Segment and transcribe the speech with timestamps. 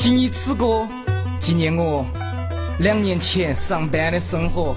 [0.00, 0.88] 谨以此歌
[1.38, 2.06] 纪念我
[2.78, 4.74] 两年前上班的生活。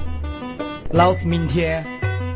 [0.91, 1.81] 老子明天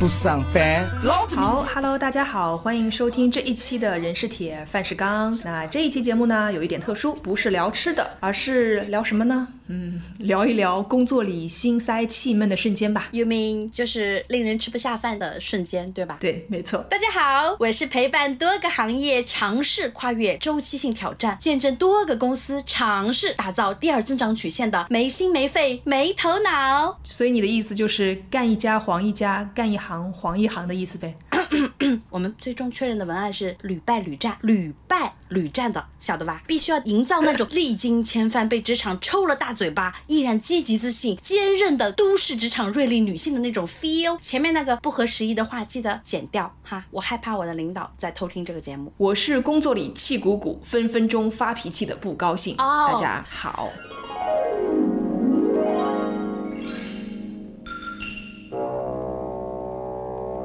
[0.00, 0.88] 不上班。
[1.28, 5.38] 好，Hello，大家好，欢迎收听这一期的人是铁，饭是钢。
[5.44, 9.46] 那这一期节目呢，有一点特殊，不是聊吃的，而是聊什么呢？
[9.68, 13.08] 嗯，聊一聊工作里心塞气闷的瞬间吧。
[13.12, 16.16] You mean 就是令人吃不下饭的瞬间，对吧？
[16.20, 16.78] 对，没错。
[16.90, 26.98] 大家好，我是陪伴多个行业尝试跨越周期性挑战，见证多个公司尝试打造第二增长曲线的没心没肺没头脑。
[27.04, 31.14] 所以你的意思就是干一家黄一家，干一行黄一行的意思呗？
[32.10, 36.42] 我们最终确认的文案是屡败屡战，屡败屡战的，晓得吧？
[36.46, 44.18] 必须要营造那种历经千帆被职场抽了大嘴巴，依然积极自信、坚韧的都市职场锐利女性的那种 feel。
[44.20, 48.92] 前面那个不合时宜的话记得剪掉哈，我害怕我的领导在偷听这个节目。
[48.96, 52.54] 我是工作里气鼓鼓、分分钟发脾气的不高兴。
[52.58, 53.68] 哦大家好。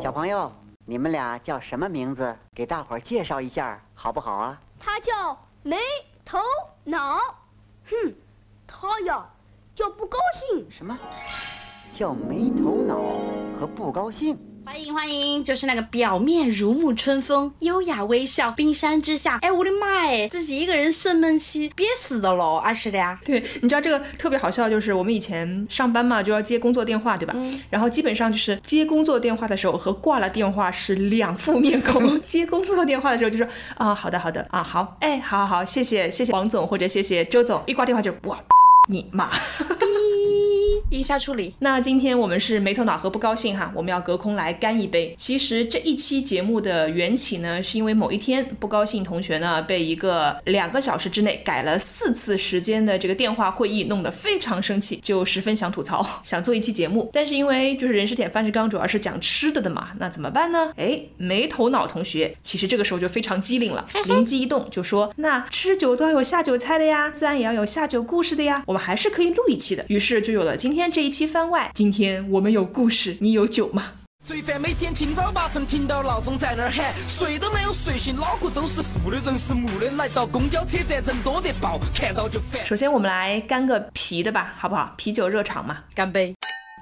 [0.02, 0.52] 小朋友，
[0.86, 2.38] 你们俩叫什么名字？
[2.53, 4.59] 给大伙儿介绍一下，好不好啊？
[4.78, 5.78] 他叫没
[6.26, 6.38] 头
[6.84, 7.17] 脑，
[7.89, 8.14] 哼，
[8.67, 9.26] 他呀
[9.73, 10.70] 叫不高兴。
[10.70, 10.98] 什么？
[11.92, 12.95] 叫没头脑
[13.58, 14.38] 和不高兴？
[14.66, 23.20] 欢迎欢迎，就是那个表面如沐春风、优雅微笑，冰山之下，哎，我的妈哎，自己一个人生闷气，憋死的喽，二是的呀。
[23.25, 27.33] 对，你知道这个特别好笑，就是我们以前上班嘛，就要接工作电话，对吧？
[27.70, 32.20] 然后基本上就是接工作电话的时候和挂了电话是两副面孔。
[32.25, 37.61] 接工作电话的时候就说啊，好的好的啊，好，哎，好好好，谢谢谢谢王总或者谢谢周总。
[37.67, 38.44] 一挂电话就我操
[38.89, 39.30] 你妈！
[40.97, 45.13] 一下处理，那今天我们是没头脑和不高兴哈，我们要隔空来干一杯。
[45.17, 57.09] 其实这一期节目的缘起呢，是因为某一天不高兴同学呢被一个两个小时之内改了四次时间的这个电话会议弄得非常生气，就十分想吐槽， 想做一期节目。
[57.11, 60.71] 但是因为就是人是铁饭是钢，主要是讲吃的的嘛，那怎么办呢？
[60.77, 69.83] 哎，没头脑同学其实这个时候就非常机灵了，灵机一动就说，那吃酒都要有下酒菜的呀，自然也要有下酒故事的呀，我们还是可以录一期的。
[69.87, 71.71] 于是就有了今天这一期番外。
[71.73, 73.92] 今天我们有故事，你有酒吗？
[74.23, 79.92] 罪犯每天清早八晨听到闹钟在那儿喊，睡都没有睡醒，脑壳都是负的，人是木的。
[79.92, 82.66] 来到公交车站，人多得爆，看到就烦。
[82.66, 84.93] 首先我们来干个啤的吧，好不好？
[84.95, 85.80] 啤酒热场嘛。
[85.93, 86.33] 干杯！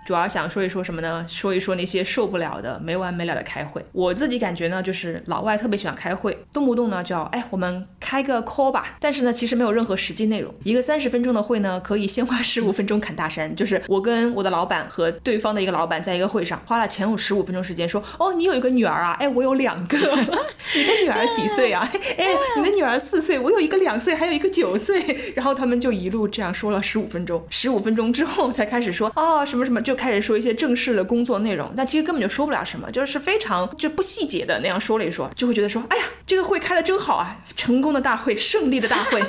[0.06, 1.26] 主要想说一说什么呢？
[1.30, 3.84] 说一说那些受不了的、没完没了的开会。
[3.92, 8.98] 我自己感觉呢，就是老外特别喜欢开会，动不动呢叫哎，我们开个 call 吧。
[9.00, 10.54] 但是呢，其实没有任何实际内容。
[10.64, 13.56] 一个三十分钟的会呢，可以先花十五分钟砍大山。
[13.56, 19.16] 就是我跟我的老板和对方的一个老板在一个会上，花了前五十五分钟时间说，哦，你有一个女儿啊？
[19.20, 19.98] 哎，我有两个。
[20.76, 21.88] 你的女儿几岁啊？
[22.18, 25.34] 哎，你的女儿四岁，我有一个两岁，还有一个九岁。
[25.36, 31.74] 然后他们就一路这样说了十五分钟，十五分钟之后才开始说哦什么什么，就就开始说一些正式的工作内容。
[31.76, 39.22] 但其实根本就说不了什么，就是非常就不细节的那样说了一说，就会觉得说，哎呀，这个会开的真好啊，成功的大会，胜利的大会。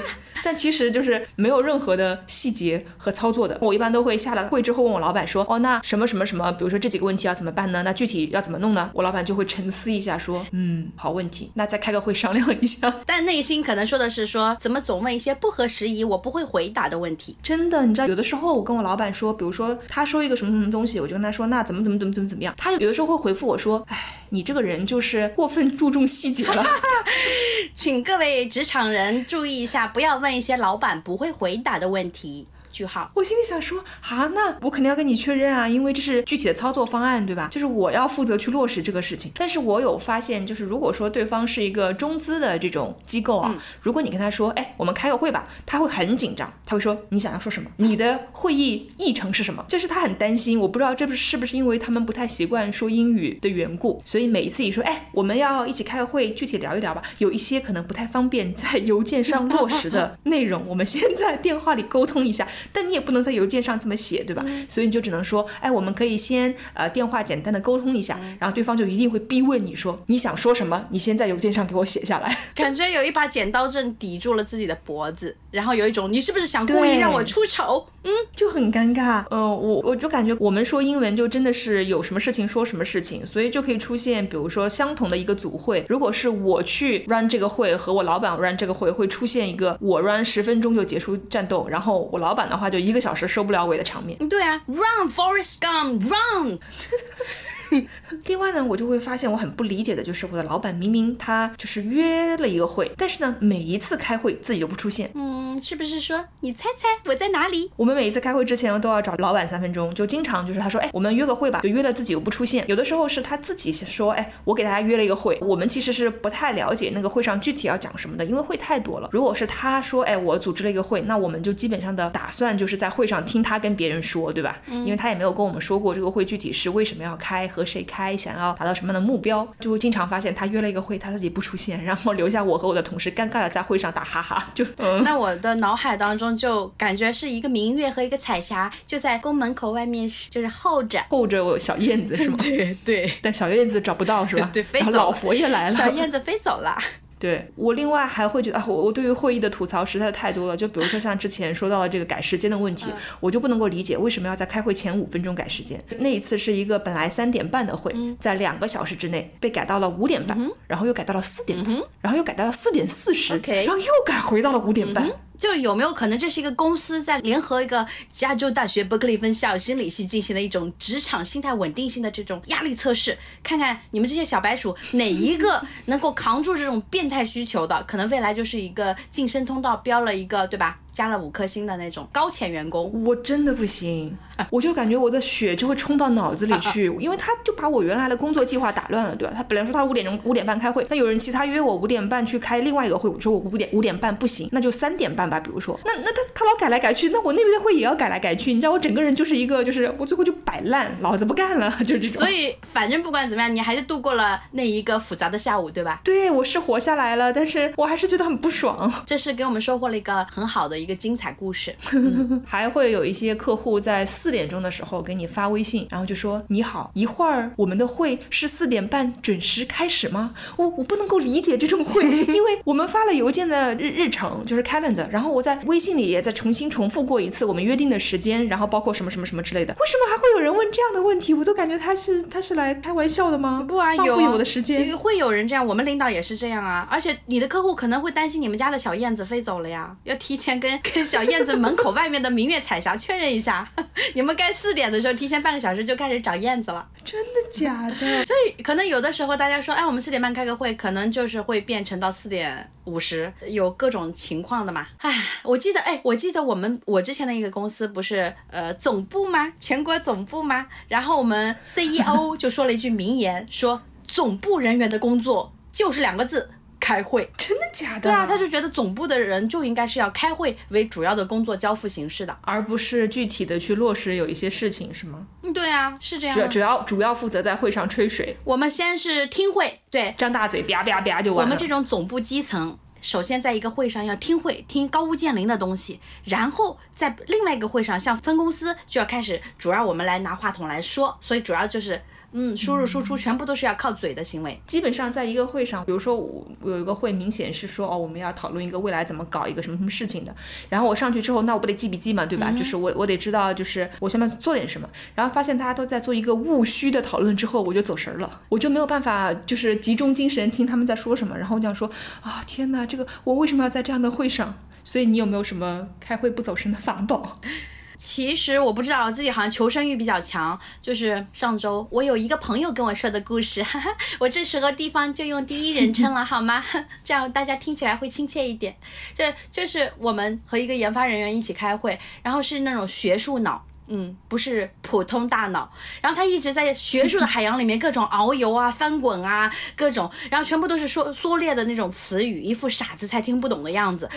[0.45, 3.59] 但其实就是没有任何的细节和操作的。
[3.61, 7.83] 我一般都会下了会之后问我老板说，哦，那什么什么什么，比如说这几个问题要怎么办呢？
[7.83, 8.91] 那具体要怎么弄呢？
[8.95, 12.93] 我老板就会沉思一下说，嗯，好问题，那再开个会商量一下。
[13.07, 17.37] 但内心可能说的是说，怎么总问一些不合时宜、我不会回答的问题？
[17.43, 26.65] 真的，你知道，有的时候我跟我老板说，比如说他说一个什么什么东西，我就跟他说，那怎么怎么怎么怎么怎么样，他有的时候会回复我说，哎，你这个人就是过分注重细节了。
[27.75, 32.47] 请各位职场人注意一下，不要问一些老板不会回答的问题。
[32.73, 33.11] 句号。
[33.15, 33.79] 我心里想说，
[34.09, 37.49] 啊，那我肯定要跟你确认啊，因为这是具体的操作方案，对吧？
[37.53, 39.31] 就是我要负责去落实这个事情。
[39.37, 47.71] 但是我有发现，就是如果说对方是一个中资的这种机构啊，如果你跟他说，哎，我们开个会吧，他会很紧张，他会说你想要说什么？
[47.77, 49.65] 你的会议议程是什么？
[49.69, 62.47] 就是他很担心，我不知道这不是是不是因为他们不太习惯说英语的缘故，所以每一次一说，哎，我们要一起开个会，具体聊一聊吧，有一些可能不太方便在邮件上落实的内容，我们先在电话里沟通一下。
[62.73, 64.45] 但你也不能在邮件上这么写，对吧？
[64.69, 72.37] 所以你就只能说，哎，我们可以先呃电话简单的沟通一下，然后对方就一定会逼问你说你想说什么，你先在邮件上给我写下来。
[72.55, 77.87] 感觉有一把剪刀正抵住了自己的脖子，然后有一种你是不是想故意让我出丑？
[78.05, 79.25] 嗯，就很尴尬。
[79.31, 94.17] 嗯、我我就感觉我们说英文就真的是有什么事情说什么事情，所以就可以出现，比如说相同的一个组会，如果是我去 run 这个会和我老板 run 这个会，会出现一个我 run 十分钟就结束战斗，然后我老板的话就一个小时收不了尾的场面。
[94.29, 96.59] 对啊，Run Forest Gump Run，
[98.27, 105.11] 另外呢，我就会发现我很不理解的就是我的老板明明他就是约了一个会，但是呢每一次开会自己都不出现。
[105.15, 107.71] 嗯，是不是说你猜猜我在哪里？
[107.77, 112.65] 我们每一次开会之前都要找老板三分钟，就经常就是他说，哎，我们约个会吧，就约了自己又不出现。
[112.69, 119.09] 有的时候是他自己说，哎，我给大家约了一个会，我们其实是不太了解那个会上具体要讲什么的，因为会太多了。
[119.13, 124.61] 如果是他说，哎，我组织了一个会，那我们就基本上的打算就是在会上听他跟别人说，对吧？
[124.69, 135.03] 嗯因为他也没有跟我们说过这个会具体是为什么要开，和谁开，想要达到什么样的目标，就会经常发现他约了一个会，他自己不出现，然后留下我和我的同事尴尬的在会上打哈哈，就嗯。
[135.03, 141.05] 那我的脑海当中就感觉是一个明月和一个彩霞，就在宫门口外面，就是候着。
[141.09, 142.37] 候着我小燕子是吗？
[142.43, 144.51] 对对，但小燕子找不到是吧？
[144.55, 146.77] 对，飞走了老佛爷来了，小燕子飞走了。
[147.23, 150.57] 对我另外还会觉得啊，我我对于会议的吐槽实在是太多了。
[150.57, 152.87] 就比如说像之前说到的这个改时间的问题，
[153.21, 155.81] 我就不能够理解为什么要在开会前五分钟改时间。
[155.99, 160.37] 那一次是一个本来三点半的会，在两个小时之内被改到了五点半，
[160.67, 165.09] 然后又改到了四点半，然后又改到了四点四十然后又改回到了五点半。
[165.43, 180.79] 就是有没有可能这是一个公司在联合一个加州大学伯克利分校心理系进行的一种职场心态稳定性的这种压力测试，看看你们这些小白鼠哪一个能够扛住这种变态需求的，可能未来就是一个晋升通道标了一个对吧？
[180.93, 183.05] 加了五颗星的那种高潜员工。
[183.05, 184.17] 我真的不行，
[184.51, 189.35] 我就感觉我的血就会冲到脑子里去， 因为他就把我原来的工作计划打乱了，对吧？
[189.37, 202.19] 他本来说他五点钟五点半开会，那有人其他约我五点半去开另外一个会，我说我五点五点半不行，那就三点半吧，比如说，那那他他老改来改去，那我那边的会也要改来改去，你知道我整个人就是一个就是我最后就摆烂，老子不干了， 就是这种。
[202.19, 206.01] 所以反正不管怎么样，你还是度过了那一个复杂的下午，对吧？
[206.05, 208.93] 对我是活下来了，但是我还是觉得很不爽。
[209.07, 211.75] 这是给我们收获了一个很好的一个精彩故事。
[212.45, 220.35] 还会有一些客户在四点钟的时候给你发微信，然后就说你好，一会儿我们的会是四点半准时开始吗？
[220.57, 229.75] 我我不能够理解这种会， 因为我们发了邮件的日日程就是 calendar，然后我在微信里也再重新重复过一次我们约定的时间，然后包括什么什么什么之类的。
[229.79, 231.33] 为什么还会有人问这样的问题？
[231.35, 233.65] 我都感觉他是他是来开玩笑的吗？
[233.67, 234.97] 不啊，有浪费我的时间。
[234.97, 236.87] 会有人这样，我们领导也是这样啊。
[236.91, 243.69] 而且你的客户可能会担心你们家的小燕子飞走了呀，要提前跟跟小燕子门口外面的明月彩霞确认一下，
[244.15, 246.89] 你们该四点的时候提前半个小时就开始找燕子了。
[247.05, 248.25] 真的假的？
[248.27, 254.87] 所以可能有的时候大家说，哎，我们四点半开个会，可能就是会变成到四点五十，有各种情况的嘛。
[254.99, 259.53] 哎，我记得，哎，我记得我们我之前的一个公司不是呃总部吗？
[259.59, 260.67] 全国总部吗？
[260.89, 266.51] 然后我们 CEO 就说了一句名言，说总部人员的工作就是两个字。
[266.83, 268.01] 开会，真的假的？
[268.01, 272.37] 对啊，他就觉得总部的人就应该是要开会为主要的工作交付形式的。
[272.41, 275.25] 而不是具体的去落实有一些事情，是吗？
[275.43, 276.35] 嗯，对啊，是这样。
[276.35, 281.45] 主要主要主要负责在会上吹水，我们先是听会，对，张大嘴吧吧吧就完了。
[281.45, 292.03] 我们这种总部基层，首先在一个会上要听会，听高屋建瓴的东西，然后在另外一个会上，像分公司就要开始，主要我们来拿话筒来说，所以主要就是。
[292.33, 294.61] 嗯，输入输出全部都是要靠嘴的行为。
[294.67, 300.35] 基本上在一个会上，比如说我我有一个会，明显是说哦，我们要讨论一个未来怎么搞一个什么什么事情的。
[300.69, 302.51] 然后我上去之后，那我不得记笔记嘛，对吧？
[302.53, 304.89] 就是我我得知道，就是我下面做点什么。
[305.15, 311.37] 然后发现大家都在做一个务虚的讨论之后，我就走神儿了，我就没有办法就是集中精神听他们在说什么。
[311.37, 311.91] 然后我就想说
[312.23, 314.55] 啊，天哪，这个我为什么要在这样的会上？
[314.85, 317.41] 所以你有没有什么开会不走神的法宝？
[318.03, 320.59] 其实我不知道，自己好像求生欲比较强。
[320.81, 326.65] 就是上周我有一个朋友跟我说的故事，哈哈，我这时候地方就用第一人称了，好吗？
[327.05, 328.77] 这样大家听起来会亲切一点。
[329.15, 333.65] 这就是我们和一个研发人员一起开会，然后是那种学术脑。
[333.95, 335.71] 嗯，不是普通大脑，
[336.01, 344.07] 然后他一直在学术的海洋里面各种遨游啊、翻滚啊，各种，然后全部都是说缩略的那种词语，一副傻子才听不懂的样子。
[344.07, 344.11] 啊，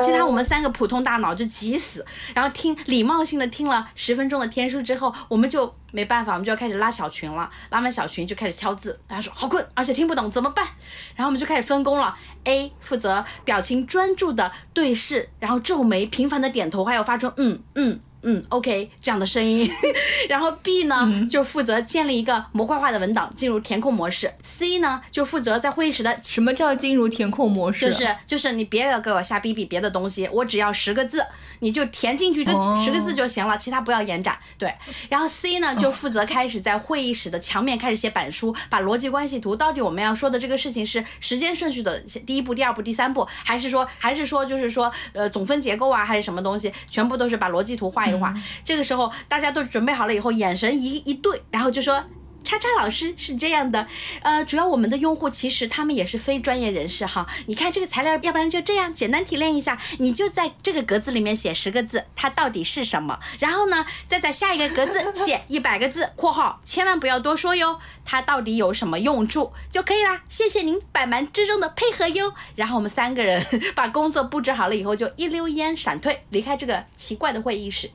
[0.00, 7.48] 其他我们三个普通大脑就急死，然后听礼貌性的听了十分钟的天书之后，我们就没办法，我们就要开始拉小群了。
[7.70, 10.66] 拉完小群就开始敲字，大家说好困，而且听不懂怎么办？
[11.14, 18.00] 然后我们就开始分工了，A 负责表情专注的对视，然后皱眉频繁的点头，还有发出嗯嗯。
[18.24, 19.68] 嗯，OK，这样的声音，
[20.28, 24.32] 然后 B 呢就负责建立一个模块化的文档，进入填空模式。
[24.42, 27.86] C 呢就负责在会议室的什么叫进入填空模式？
[27.86, 31.26] 就是就是你别要给我瞎逼逼别的东西，我只要十个字，
[31.58, 32.52] 你就填进去这
[32.84, 34.38] 十个字就行了，其他不要延展。
[34.56, 34.72] 对，
[35.08, 48.11] 然后 C 呢就负责开始在会议室的墙面开始写板书，把逻辑关系图到底我们要说的这个事情是时间顺序的第一步、第二步、第三步，还是说还是说就是说呃总分结构啊，还是什么东西，全部都是把逻辑图画一。
[48.12, 48.34] 废话。
[48.64, 52.04] 这个时候大家都准备好了以后，眼神一一对，然后就说。
[52.44, 53.86] 叉叉老师是这样的，
[54.20, 57.24] 呃，主要我们的用户其实他们也是非专业人士哈。
[57.46, 63.20] 你看这个材料，要不然就这样简单提炼一下，你就在这个格子里面写十个字，它到底是什么？
[63.38, 70.24] 然后呢，再在下一个格子 写一百个字（括号千万不要多说哟），它到底有什么用处就可以啦。
[70.28, 72.34] 谢谢您百忙之中的配合哟。
[72.56, 73.40] 然后我们三个人
[73.76, 77.88] 把工作布置好了以后，就一溜烟闪退，离开这个奇怪的会议室。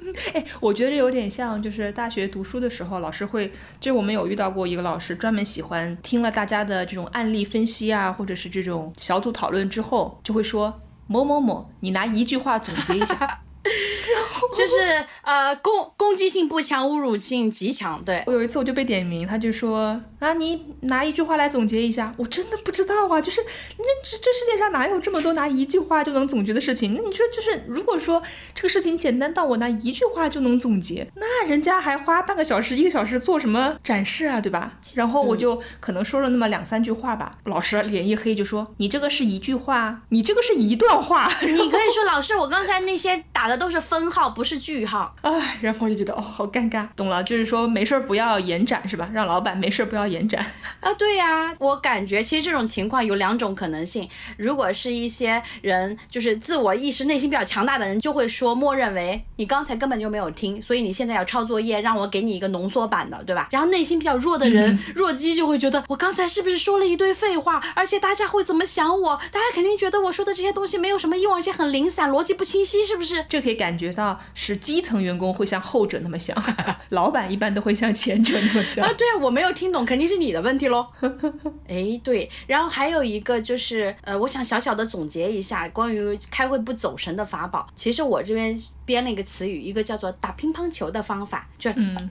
[0.34, 13.42] 哎，我觉得这有点像，就是大学读书的时候，老师会，就我们有遇到过一个老师，专门喜欢听了大家的这种案例分析啊，或者是这种小组讨论之后，就会说某某某，你拿一句话总结一下。
[14.56, 18.02] 就是呃攻攻击性不强，侮辱性极强。
[18.04, 22.14] 对我有一次我就被点名，他就说啊，你拿一句话来总结一下。
[22.16, 23.40] 我真的不知道啊，就是
[23.78, 26.94] 那这这世界上哪有这么多拿一句话就能总结的事情？
[26.94, 28.22] 那你说就是如果说
[28.54, 34.78] 这个事情简单到我拿一句话就能总结，那人家还花半个小时一个小时做什么展示啊，对吧？
[34.96, 41.32] 然后我就可能说了那么两三句话吧，老师脸一黑就说你这个是一句话，你这个是一段话。
[41.42, 44.22] 你可以说老师，我刚才那些打的都是分号。
[44.32, 49.10] 不是句号，哎，然后我就觉得哦，好尴尬，懂了，就是说没事儿不要延展是吧？
[49.12, 50.42] 让老板没事儿不要延展
[50.80, 63.48] 啊，对呀，我感觉其实这种情况有两种可能性，如果是一些人就是自我意识内心比较强大的人，就会说默认为你刚才根本就没有听，所以你现在要抄作业，让我给你一个浓缩版的，对吧？
[63.50, 69.16] 然后内心比较弱的人， 弱鸡就会觉得我刚才是不是说了一堆废话，而且大家会怎么想我？
[69.30, 73.26] 大家肯定觉得我说的这些东西没有什么用，而且很零散，逻辑不清晰，是不是？
[73.28, 74.18] 这可以感觉到。
[74.34, 76.36] 是基层员工会像后者那么想，
[76.90, 78.92] 老板一般都会像前者那么想啊。
[78.96, 80.86] 对啊，我没有听懂，肯定是你的问题喽。
[81.68, 87.68] 哎，对，然后还有一个就是，呃，我想小小的总结一下关于开会不走神的法宝。
[87.74, 92.10] 其实我这边编了一个词语，一个叫做打乒乓球的方法，就嗯。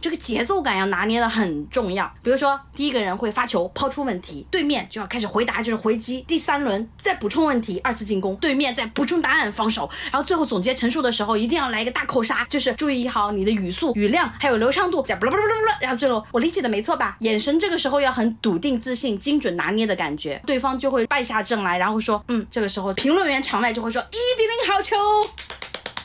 [0.00, 2.10] 这个节奏感要拿捏的很重要。
[2.22, 6.24] 比如说，第一个人会发球抛出问题，对面就要开始回答，就是回击。
[6.28, 9.88] 第三轮再补充问题，二次进攻，对面再补充答案防守。
[10.12, 15.02] 然后最后总结陈述的时候，一定要来一个大扣杀，就是注意好你的语速、语量还有流畅度。
[15.02, 17.16] 再不啦不啦不啦不啦，然后最后我理解的没错吧？
[17.20, 24.96] 眼神这个时候要很笃定、自信、精准拿捏的感觉，对方就会败下阵来，然后说，嗯，这个时候评论员场外就会说一比零好球。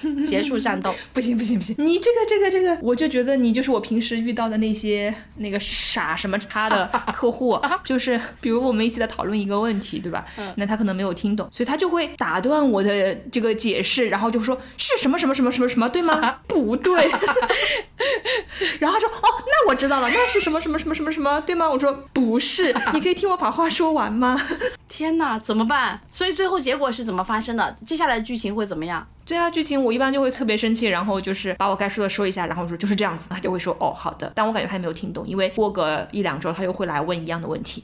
[0.25, 1.75] 结束战斗， 不行不行不行！
[1.79, 10.25] 你这个这个这个，我就觉得你就是我平时遇到的那些那个傻什么叉的客户， 就是比如我们一起在讨论一个问题，对吧？
[10.37, 16.39] 嗯，那他可能没有听懂，所以他就会打断我的这个解释，然后就说是什么什么什么什么什么，对吗？
[16.47, 17.09] 不对。
[18.79, 21.69] 然后他说哦，那我知道了，那是什么什么什么什么什么，对吗？
[21.69, 24.39] 我说不是，你可以听我把话说完吗？
[24.87, 25.99] 天哪，怎么办？
[26.09, 27.75] 所以最后结果是怎么发生的？
[27.85, 29.07] 接下来剧情会怎么样？
[29.25, 37.83] 这下剧情我一般就会特别生气，然后就是把我该说的说一下，然后说就是这样子，他就会说哦好的，但我感觉他也没有听懂，因为过个一两周他又会来问一样的问题。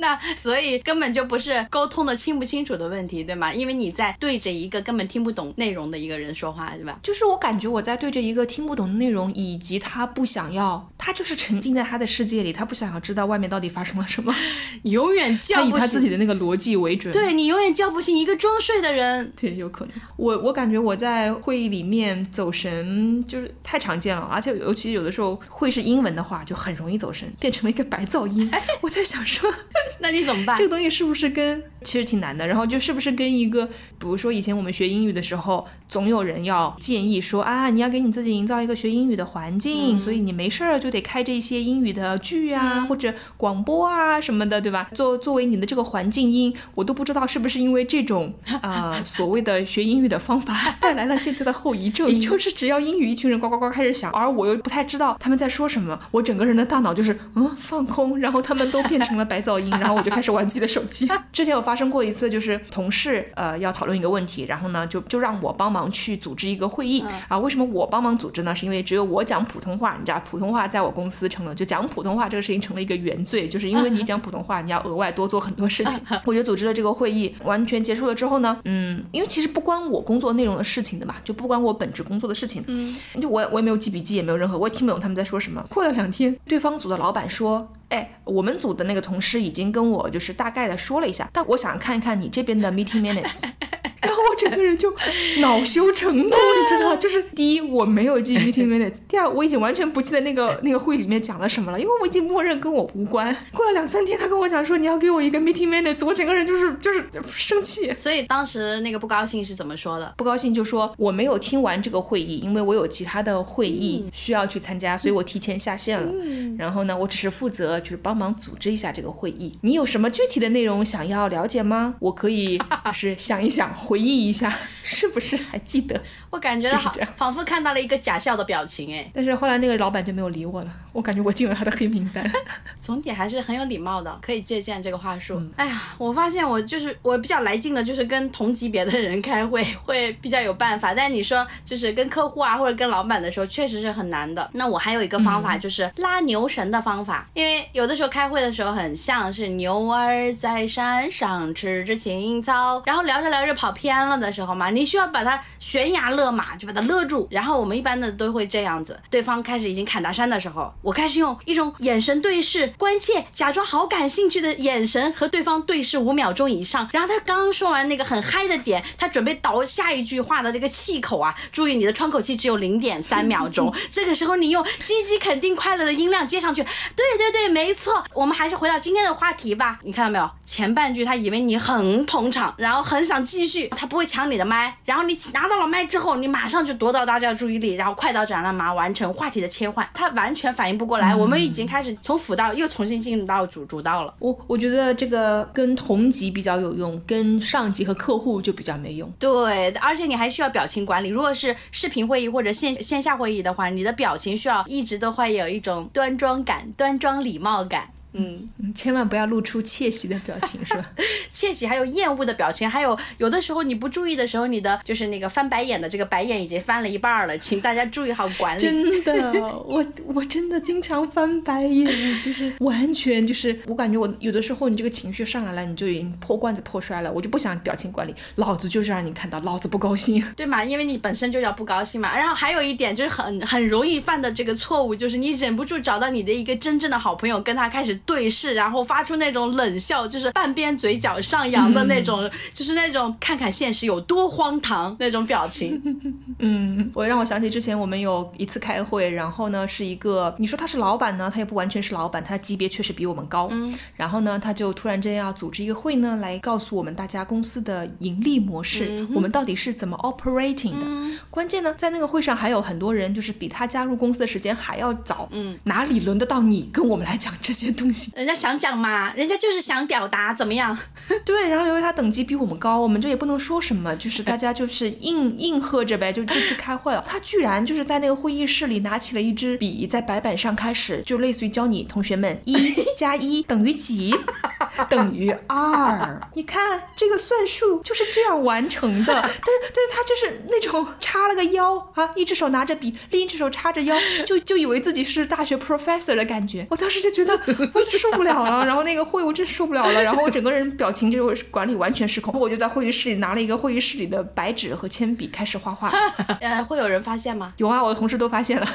[0.00, 3.52] 那所以根本就不是沟通的清不清楚的问题，对吗？
[3.52, 7.00] 因为你在对着一个根本听不懂内容的一个人说话，对吧？
[7.02, 14.32] 就是我感觉我在对着一个听不懂的内容，以及他不想要，他就是沉浸在他的世界里，他不想要知道外面到底发生了什么，
[14.84, 17.12] 永远叫不醒他自己的那个逻辑为准。
[17.12, 19.32] 对你永远叫不醒一个装睡的人。
[19.40, 19.94] 对，有可能。
[20.16, 28.50] 我我感觉我在会议里面走神就是太常见了，而且尤其有的时候会是英文的话，就很容易走神，变成了一个白噪音。
[28.82, 29.48] 我在想说，
[30.02, 30.56] 那你怎么办？
[30.56, 32.44] 这个东西是不是跟其实挺难的？
[32.44, 44.90] 然后就是不是跟一个，比如说以前我们学英语的时候，总有人要建议说啊，你要给你自己营造一个学英语的环境，所以你没事儿就得开这些英语的剧啊或者广播啊什么的，对吧？
[44.92, 50.47] 作作为你的这个环境音，我都不知道是不是因为这种啊所谓的学英语的方法
[50.80, 60.48] 带来了现在的后遗症，也 就是只要英语一群人呱呱呱开始响，而我又不太知道他们在说什么，我整个人的大脑就是嗯放空，然后他们都变成了白噪音，然后我就开始玩。
[60.48, 61.06] 自己的手机。
[61.30, 67.38] 之前有发生过一次，就是同事呃要讨论一个问题，然后呢就就让我帮忙去组织一个会议啊。
[67.38, 68.54] 为什么我帮忙组织呢？
[68.54, 76.00] 是因为只有我讲普通话，你知道普通话在我公司成了就讲普通话这个事情成了一个原罪，就是因为你讲普通话，你要额外多做很多事情。
[76.24, 85.62] 我就组织了这个会议，完全结束了之后呢，嗯，因为其实不关我工作内容的事情的嘛，就不关我本职工作的事情，嗯，就我我也没有记笔记，也没有任何，我也听不懂他们在说什么。
[85.68, 87.68] 过了两天，对方组的老板说。
[87.88, 93.44] 哎，我们组的那个同事已经跟我就是大概的说了一下，但我想看一看你这边的 meeting minutes。
[94.00, 94.94] 然后我整个人就
[95.40, 103.36] 恼羞成怒，你知道，就是第一我没有记 meeting minutes，第二我已经完全不记得那个那个会里面讲了什么了，因为我已经默认跟我无关。
[103.52, 107.92] 过了两三天，他跟我讲说你要给我一个 meeting minutes，我整个人就是就是生气。
[107.96, 110.14] 所以当时那个不高兴是怎么说的？
[110.16, 116.12] 不高兴就说我没有听完这个会议，因为我有其他的会议需要去参加，所以我提前下线了。
[116.56, 119.58] 然后呢，我只是负责就是帮忙组织一下这个会议。
[119.62, 121.94] 你有什么具体的内容想要了解吗？
[122.00, 126.02] 我可以就是想一想，回忆一下， 是不是还记得？
[126.30, 132.24] 我感觉好就是，仿佛看到了一个假笑的表情，哎，但是后来那个老板就没有理我了， 我感觉我进了他的黑名单。
[132.80, 135.36] 总体还是很有礼貌的，可以借鉴这个话术。
[135.38, 140.94] 嗯哎呀，我发现我就是我比较来劲的，就是跟同级别的人开会 会比较有办法。
[140.94, 144.48] 但你说就是跟客户啊或者跟老板的时候，确实是很难的。
[144.52, 157.28] 那我还有一个方法，嗯就是拉牛绳的方法，因为有的时候开会的时候很像是牛儿在山上吃着青草，然后聊着聊着跑偏了的时候嘛，你需要把它悬崖勒马，就把它勒住。
[157.30, 166.88] 然后我们一般的都会这样子，对方开始已经砍大山的时候，我开始用一种眼神对视、关切、假装好感兴趣的眼神和对方对视五秒钟以上。
[166.92, 173.72] 然后他刚说完那个很嗨的点，他准备倒下一句话的这个气口啊，注意你的窗口期只有零点三秒钟。
[173.90, 178.02] 这个时候你用积极肯定快乐的音量接上去，对对对，没错。
[178.14, 179.78] 我们还是回到今天的话题吧。
[179.84, 180.28] 你看到没有？
[180.44, 184.76] 前半句他以为你很捧场，然后很想继续，他不会抢你的麦。
[184.84, 189.88] 然后你拿到了麦之后，你马上就夺到大家的注意力，然后快刀斩乱麻，完成话题的切换。
[189.92, 194.14] 他完全反应不过来，我们已经开始从辅道又重新进入到主主道了。
[194.18, 199.10] 我我觉得这个跟同级比较有用，跟上级和客户就比较没用。
[199.18, 201.08] 对，而且你还需要表情管理。
[201.08, 207.90] 如果是视频会议或者线线下会议的话，你的表情需要一直都会有一种端庄感、端庄礼貌感。
[208.12, 210.82] 嗯，嗯千万不要露出窃喜的表情，是吧？
[211.30, 218.60] 窃喜还有厌恶的表情，还有有的时候你不注意的时候，你的就是那个翻白眼的这个白眼已经翻了一半儿了，请大家注意好管理。
[218.60, 219.32] 真的，
[219.66, 221.86] 我我真的经常翻白眼，
[222.22, 230.24] 就是完全就是我感觉我有的时候你这个情绪上来了，你就已经破罐子破摔了，我就不想表情管理，老子就是让你看到，老子不高兴。
[230.34, 230.64] 对嘛？
[230.64, 232.16] 因为你本身就要不高兴嘛。
[232.16, 245.78] 然后还有一点就是很很容易犯的这个错误，就是你忍不住找到你的一个真正的好朋友，跟他开始对视，然后发出那种冷笑，就是半边嘴角上扬的那种，就是那种看看现实有多荒唐那种表情。
[246.40, 253.48] 嗯，我让我想起之前我们有一次开会，然后呢是一个，你说他是老板呢，他也不完全是老板，他的级别确实比我们高。
[253.50, 261.18] 嗯，然后呢，他就突然间要组织一个会呢，来告诉我们大家公司的盈利模式，我们到底是怎么 operating 的。
[261.28, 265.28] 关键呢，在那个会上还有很多人，就是比他加入公司的时间还要早。
[265.32, 268.12] 嗯，哪里轮得到你跟我们来讲这些东西？
[268.16, 270.76] 人家想讲嘛，人家就是想表达怎么样？
[271.24, 277.04] 对，然后由于他等级比我们高，我们就也不能说什么，就是大家就是应应和着呗，就就去开会了。
[277.06, 284.14] 他居然就是在那个会议室里拿起了一支笔，在白板上开始，就类似于教你同学们一 加一等于几，
[284.88, 286.20] 等于二。
[286.34, 293.96] 你看这个算术就是这样完成的，但是但是他就是那种叉了个腰啊，一只手拿着笔，另一只手叉着腰，
[294.26, 296.66] 就就以为自己是大学 professor 的感觉。
[296.70, 297.36] 我当时就觉得
[297.78, 305.92] 我就受不了了，然后那个会我真受不了了，然后我整个人表情就管理完全失控，我就在会议室里拿了一个会议室里的白纸和铅笔开始画画。
[306.40, 307.52] 呃，会有人发现吗？
[307.58, 308.68] 有啊，我的同事都发现了。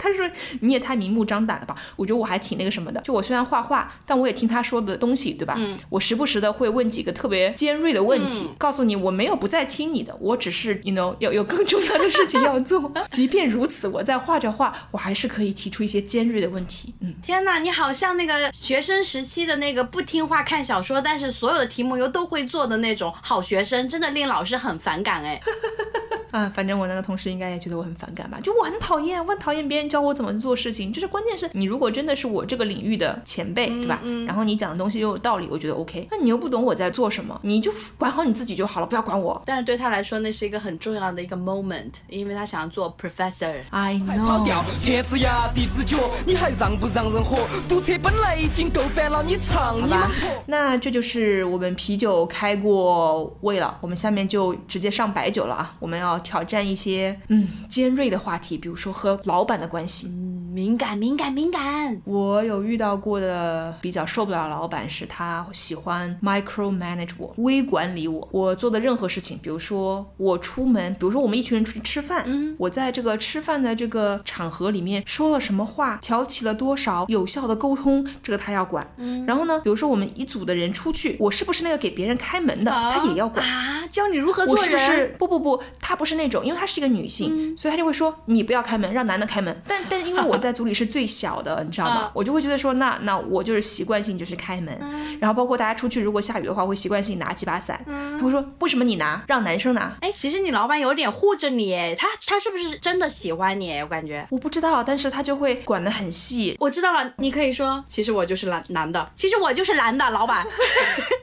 [0.00, 0.28] 他说
[0.60, 1.74] 你也太明目张胆了吧？
[1.96, 3.00] 我觉得我还挺那个什么的。
[3.02, 5.54] 就我虽然画画，但我也听他说的东西，对吧？
[5.58, 5.76] 嗯。
[5.90, 12.92] 我时不时的会问几个特别尖锐的问题，告诉你我没有不再听你的，我只是 you know 有有更重要的事情要做。
[13.10, 16.94] 即便如此，我在画着画，我还是可以提出一些尖锐的问题。
[17.00, 17.14] 嗯。
[17.22, 25.40] 天哪，你好像那个学生时期的那个不听话看小说，但是所有的题目又都会做的那种好学生，真的令老师很反感哎。
[26.30, 30.92] 啊，反正我那个同事应该也觉得我很反感吧，就我很讨厌，我很讨厌别人教我怎么做事情。
[30.92, 33.98] 就是关键是你如果真的是我这个领域的前辈，对吧？
[34.02, 36.06] 嗯然后你讲的东西又有道理，我觉得 OK。
[36.10, 39.42] 那你又不懂我在做什么，你就管好你自己就好了，不要管我。
[39.44, 43.56] 但是对他来说，那是一个很重要的一个 moment，因为他想要做 professor。
[43.70, 44.44] I know。
[44.44, 47.46] 调，天子牙地子脚，你还让不让人活？
[47.68, 50.44] 堵车本来已经够烦了，你唱你们吧婆。
[50.46, 55.74] 那这就是我们啤酒开过胃了，我们下面就直接上白酒了啊！
[55.78, 60.08] 我们要挑战一些嗯尖锐的话题，比如说和老板的关系。
[60.52, 62.00] 敏感敏感敏感。
[62.04, 68.28] 我有遇到过的比较受不了的老板是他喜欢 micro manage 我，微管理我。
[68.32, 78.84] 我做的任何事情，比如说我出门，比如说我们一群人出去吃饭，嗯，我在这个吃饭的这个场合里面说了什么话，挑起了多少有效的沟通，这个他要管。
[78.96, 83.46] 嗯，然后呢，比如说我们一组的人出去，我是不是那个给别人开门的，他也要管。
[83.46, 84.64] 啊，教你如何做人。
[84.64, 89.62] 是不是不不不，她不是那种，因为他是一个女性，所以他就会说你不要开门，让男的开门。
[89.70, 92.10] 但但因为我 在组里是最小的，你知道吗？
[92.12, 94.76] 我就会觉得说，那那我就是习惯性就是开门，
[95.20, 97.80] 然后包括大家出去如果下雨的话，会习惯性拿几把伞。
[97.86, 99.96] 他会说为什么你拿，让男生拿？
[100.00, 103.78] 哎，其实你老板有点护着你，哎，他他是不是真的喜欢你？
[103.80, 104.26] 我感觉。
[104.30, 110.44] 我不知道，但是他就会管得很细，我知道了，你可以说，其实我就是男男的，其实我就是男的，老板。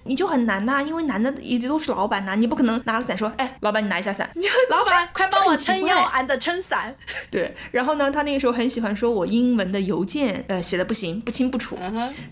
[0.08, 4.30] 你就很难呐、因为男的也都是老板呐、你不可能拿了伞说，哎，老板你拿一下伞。
[4.70, 6.96] 老板，快帮我撑腰，and 撑伞。
[7.30, 11.78] 对，然后呢，他那个时候很喜欢说我英文的邮件，呃，写的不行，不清不楚。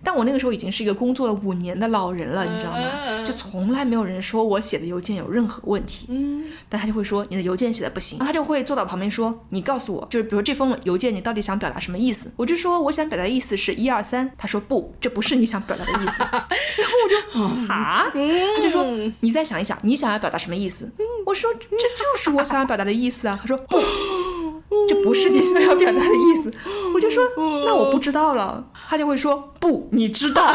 [0.04, 3.24] 但我那个时候已经是一个工作了五年的老人了，你知道吗？
[3.26, 6.06] 就从来没有人说我写的邮件有任何问题。
[6.10, 12.32] 嗯，但他就会说你的邮件写的不行，然后他就会坐到旁边说，你告诉我，就是比如这封邮件你到底想表达什么意思？
[12.38, 16.24] 我就说我想表达的意思是一二三，他说不，这不是你想表达的意思。
[16.24, 18.84] 然后我就啊，他就说
[19.22, 20.91] 你再想一想，你想要表达什么意思？
[21.26, 23.39] 我说这就是我想要表达的意思啊。
[23.41, 23.78] 他说不。
[24.88, 26.54] 这不是你想要表达的意思，
[26.94, 27.24] 我就说
[27.66, 30.46] 那我不知道了，他就会说不，你知道，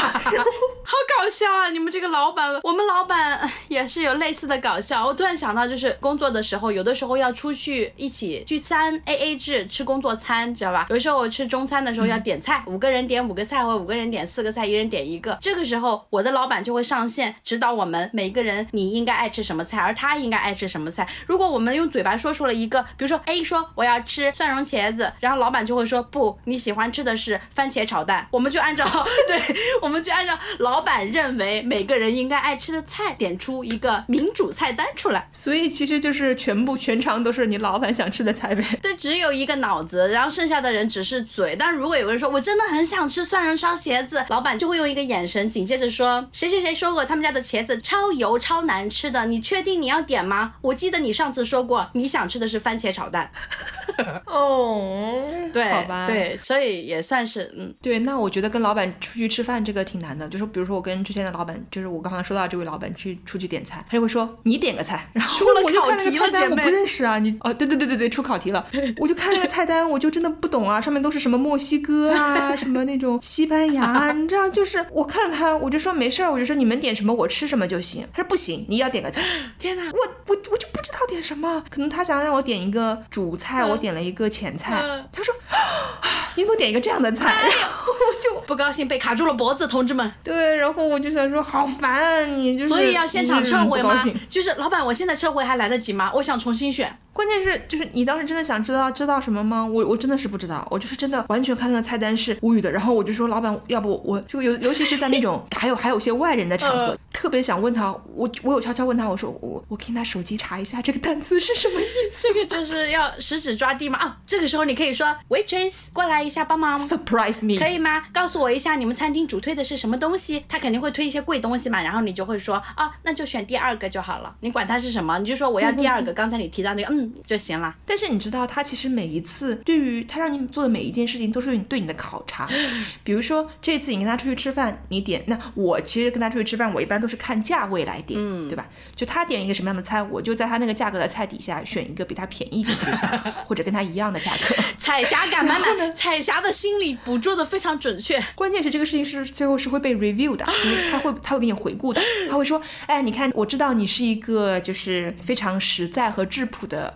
[0.91, 1.71] 好搞笑啊！
[1.71, 5.07] 你们这个老板，我们老板哎也是有类似的搞笑。
[5.07, 10.87] 我突然想到，就是工作的时候，有的时候要出去一起聚餐，A A 制吃工作餐，知道吧？
[10.91, 15.37] 有时候我吃中餐的时候要点菜，五个人点五个菜，或者五个人点四个菜，一人点一个。
[15.41, 21.07] 这个时候，我的老板就会上线指导我们每个人你应该爱吃什么菜，而他应该爱吃什么菜。
[21.27, 28.85] 如果我们用嘴巴说出了一个，比如说 A 说我要吃蒜蓉茄子，然后老板就会说不，你喜欢吃的是番茄炒蛋，我们就按照
[29.29, 29.41] 对，
[29.81, 35.29] 我们就按照老板认为每个人应该爱吃的菜点出一个民主菜单出来。
[35.31, 38.65] 所以其实就是全部全场都是你老板想吃的菜呗。
[38.83, 41.55] 对，只有一个脑子，然后剩下的人只是嘴。
[41.57, 50.55] 但如果有人说我真的很想吃蒜蓉烧茄子，老板就会用一个眼神，紧接着说谁谁谁说过他们家的茄子超油超难吃的，你确定你要点吗？
[50.63, 53.31] 我记得你上次说过你想吃的是番茄炒蛋。
[54.27, 55.23] 哦，
[55.53, 67.37] 对，好吧，对，所以也算是嗯，对，那我觉得跟老板出去吃饭这个挺难的，就是比如说我跟之前的老板，就是我刚刚说到这位老板去出去点菜，他就会说你点个菜，然后出了我就看考那个菜单，题了姐妹我不认识啊，你。
[67.41, 68.67] 哦，对对对对对，出考题了，
[68.99, 79.23] 我就看那个菜单，我就真的不懂啊，上面都是什么墨西哥啊，什么那种西班牙， 你知道，就是我看着他，我就说没事儿，我就说你们点什么我吃什么就行，他说不行，你要点个菜，
[79.59, 88.41] 天哪，我我我就不知道点什么，可能他想让我点一个主菜，我点了一个前菜，嗯他说啊你给我点一个这样的菜，然后我就。
[88.51, 90.13] 不高兴被卡住了脖子，同志们。
[90.25, 93.97] 对，然后我就想说，好烦啊你，就是所以要现场撤回吗？
[94.29, 96.11] 就是老板，我现在撤回还来得及吗？
[96.15, 96.99] 我想重新选。
[97.13, 99.65] 关键是，就是你当时真的想知道知道什么吗？
[99.65, 102.71] 我我真的是不知道，我就是真的完全看那个菜单是无语的。
[102.71, 114.19] 然后我就说，老板，要不我就尤尤其是在那种 还有还有些外人的场合，特别想问他，我我有悄悄问他，我说我我可以拿手机查一下这个单词是什么意思这个就是要食指抓地嘛啊！
[114.27, 116.79] 这个时候你可以说 waitress 过来一下帮忙。
[116.79, 117.59] ？Surprise me！
[117.59, 118.05] 可以吗？
[118.13, 120.45] 告诉我一下你们餐厅主推的是什么东西？
[120.49, 124.35] 他肯定会推一些贵东西嘛，然后你就会说啊，那就选第二个就好了。
[124.41, 126.13] 你管它是什么，你就说我要第二个。
[126.13, 127.75] 刚才你提到那个，嗯，就行了。
[127.85, 132.49] 但是你知道，他其实每一次对于他让你做的每一件事情，都是对你的考察。
[133.05, 138.67] 比如说这次你跟他出去吃饭，你点那我其实跟他出去吃饭，我一般都是看价位来点，对吧？
[138.95, 143.09] 就他点一个什么样的菜，我就在他那个价格的菜底下选一个比他便宜的就行，
[143.47, 144.55] 或者跟他一样的价格。
[144.79, 148.21] 彩霞感满满，彩霞的心理捕捉的非常准确。
[148.35, 156.90] 关键是这个事情是最后是会被 review 的，就是他会他会给你回顾的，他会说，哎，你看，我知道你是一个就是非常实在和质朴的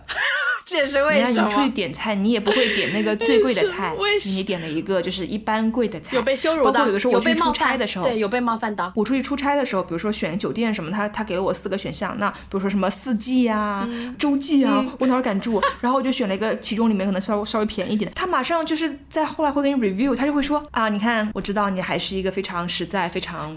[0.67, 1.69] 这是你为什看你出去？
[1.69, 3.93] 点菜，你也不会点那个 最贵的菜
[4.25, 8.91] 你点了一个就是一般贵的菜，有被羞辱到，包括有的时候我去出被冒犯差的时候，对，有被冒犯到。
[8.95, 15.61] 我出去出差的时候，比如说选酒店什么，他他给了我四个选项，那比如说什么四季啊、嗯洲际啊，我哪儿敢住？
[15.81, 18.15] 然后我就选了一个其中里面可能稍微稍微便宜一点的。
[18.15, 23.55] 他马上就是在后来会给你 review，他就会说啊，你看我知道你还是一个非常实在、非常。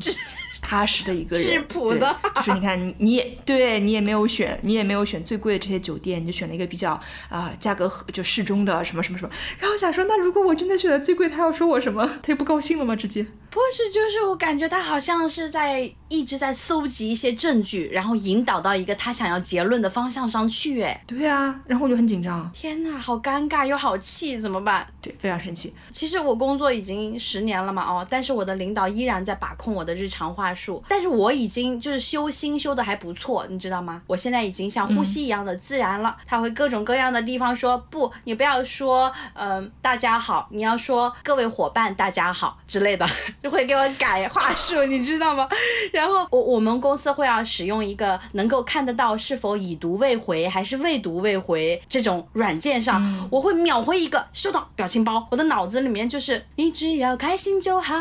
[0.60, 9.30] 踏实的一个人，质朴的对就是你看你你也对你也没有选，你也没有选最贵的这些酒店，你就选了一个比较啊、价格合就适中的什么什么什么。
[9.58, 12.06] 然后想说，那如果我真的选了最贵，他要说我什么？
[12.22, 12.94] 他就不高兴了吗？
[12.94, 13.26] 直接。
[13.50, 20.82] 不是，就是我感觉他好像是在一直在搜集一些证据，然后引导到一个他想要结论的方向上去。
[20.82, 24.86] 哎，对啊，然后我就很紧张，天哪，好尴尬又好气，怎么办？
[25.02, 25.74] 对，非常生气。
[25.90, 34.02] 其实我工作已经十年了嘛，哦，但是我的领导依然在把控我的日常话术，但是我已经就是修心修的还不错，你知道吗？
[34.06, 36.16] 我现在已经像呼吸一样的自然了。
[36.26, 43.06] 他会各种各样的地方说不，你不要说，嗯，大家好，你要说各位伙伴大家好之类的，
[43.42, 45.48] 就会给我改话术，你知道吗？
[45.92, 57.94] 然后我我们公司会要使用一个能够看得到是否已读未回还是未读未回这种软件上，我会秒回一个收到表情包，我的脑子里面就是你只要开心就好，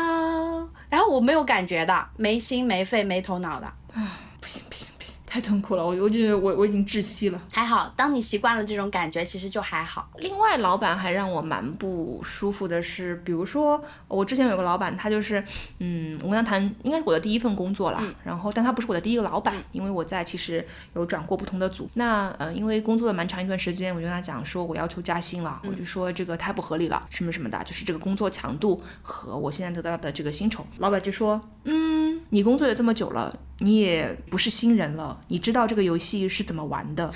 [0.88, 3.66] 然后我没有感觉的，没心没肺没头脑的。
[3.66, 4.97] 啊，不行不行不行，
[5.28, 7.40] 太痛苦了，我我觉得我我已经窒息了。
[7.52, 10.08] 还好，当你习惯了这种感觉，其实就还好。
[10.16, 15.44] 另外，老板还让我蛮不舒服的是，比如说我之前有个老板，他就是，
[15.80, 21.90] 嗯，我跟他谈，应该是我的第一份工作了，然后但他不是我的第一个老板，因为我在其实有转过不同的组。
[21.94, 30.66] 那呃，因为工作了蛮长一段时间，我就跟他讲说我要求加薪了，我就说这个太不合理了，什么什么的，就是这个工作强度和我现在得到的这个薪酬。
[30.78, 33.38] 老板就说，嗯，你工作也这么久了。
[33.60, 37.12] 你也不是新人了，你知道这个游戏是怎么玩的，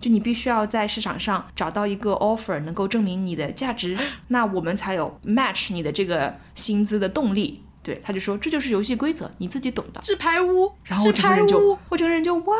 [0.00, 7.62] 就你必须要在市场上找到一个 offer，能够证明你的价值， 那我们才有 match 你的这个薪资的动力。
[7.84, 10.00] 对，他就说这就是游戏规则，你自己懂的。
[10.02, 12.54] 纸牌屋，然后我整个人就，我整个人就 what？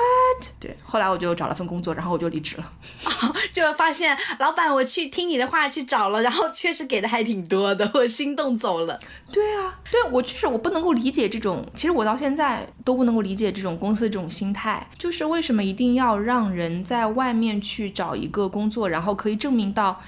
[0.58, 2.72] 对，后来我就找了份工作，然后我就离职了。
[3.52, 8.98] 就发现老板，我去听你的话去找了，然后确实给的还挺多的，我心动走了。
[9.32, 20.00] 对啊，对我就是我不能够理解这种，其实我到现在都不能够理解这种公司的这种心态，就是为什么一定要让人在外面去找一个工作，然后可以证明到。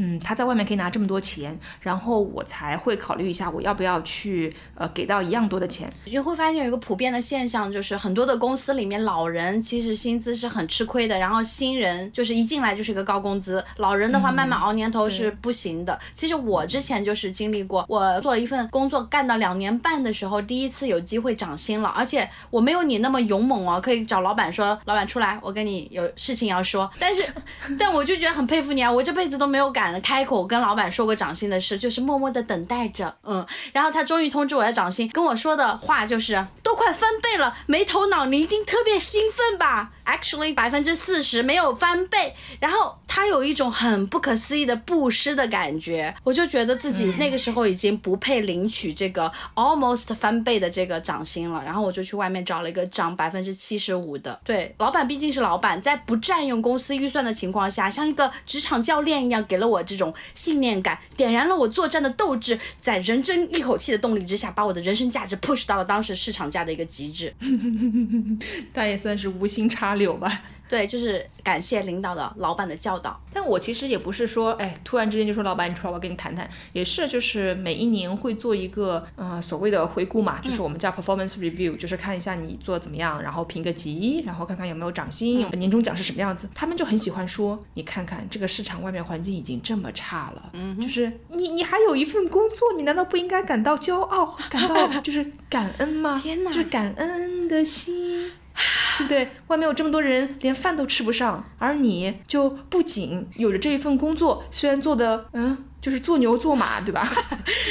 [0.00, 5.90] 嗯，他在外面可以拿这么多钱，然后我才会考虑一下我要不要去呃给到一样多的钱。
[6.04, 15.98] 你会发现有一个普遍的现象，就是很多的公司里面老人其实薪资是很吃亏的，然后新人就是一进来就是一个高工资，老人的话慢慢熬年头是不行的。
[16.14, 26.88] 其实我之前就是经历过，我做了一份工作干到两年半的时候，第一次有机会涨薪了，而且我没有你那么勇猛哦，可以找老板说，老板出来，我跟你有事情要说。
[26.98, 27.26] 但是，
[27.78, 29.88] 但我就觉得很佩服你啊，我这辈子都没有敢。
[30.00, 54.40] 开口跟老板说过涨薪的事，就是默默的等待着，嗯，然后他终于通知我要涨薪，跟我说的话就是都快翻倍了，没头脑，你一定特别兴奋吧？Actually，百分之四十没有翻倍，然后他有一种很不可思议的布施的感觉，我就觉得自己那个时候已经不配领取这个 almost 翻倍的这个涨薪了，然后我就去外面找了一个涨百分之七十五的。
[54.44, 59.82] 对，老板毕竟是老板，在不占用公司预算的情况下，像一个职场教练一样给了我。
[59.88, 67.34] 这种信念感点燃了我作战的斗志，在人争一口气的动力之下，把我的人生价值 push 到了当时市场价的一个极致。
[68.74, 70.32] 他也算是无心插柳吧。
[70.68, 73.18] 对，就是感谢领导的、老板的教导。
[73.32, 76.46] 但我其实也不是说，哎，突然之间就说老板你出来，我跟你谈谈。
[76.74, 86.46] 也是，就是每一年会做一个，呃，所谓的回顾嘛，就是我们叫 performance review，就是看一下你做的怎么样，然后评个级，然后看看有没有涨薪，年终奖是什么样子。
[86.54, 96.14] 他们就很喜欢说，你看看这个市场外面环境已经这么差了，嗯，就是你你还有一份工作，你难道不应该感到骄傲，感到 就是感恩吗？
[96.22, 98.30] 天哪，就是感恩的心。
[98.98, 99.28] 对 不对？
[99.46, 105.64] 外面有这么多人，连饭都吃不上，而你就不仅有着这一份工作，虽然做的嗯。
[105.88, 107.00] 就是做牛做马，对吧？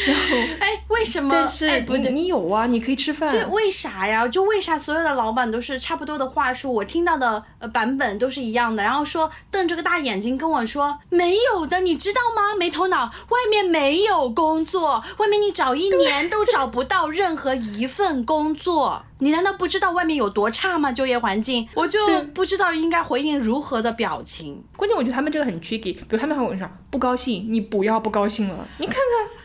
[0.08, 1.30] 然后，哎，为什么？
[1.32, 3.30] 但是不，你有啊，你可以吃饭。
[3.32, 4.28] 这为啥呀？
[4.28, 6.72] 就为啥所有的老板都是差不多的话术？
[6.74, 8.82] 我听到的呃版本都是一样的。
[8.82, 12.56] 然后说瞪着个大眼睛跟我说没有的，你知道吗？
[12.58, 19.04] 没头脑，外面没有工作，外面你找一年都找不到任何一份工作。
[19.20, 20.92] 你难道不知道外面有多差吗？
[20.92, 22.00] 就业环境，我就
[22.36, 24.64] 不知道应该回应如何的表情。
[24.76, 28.96] 关键我觉得他们这个很 tricky，比如他们还会说不高兴，你不要不高兴了，你看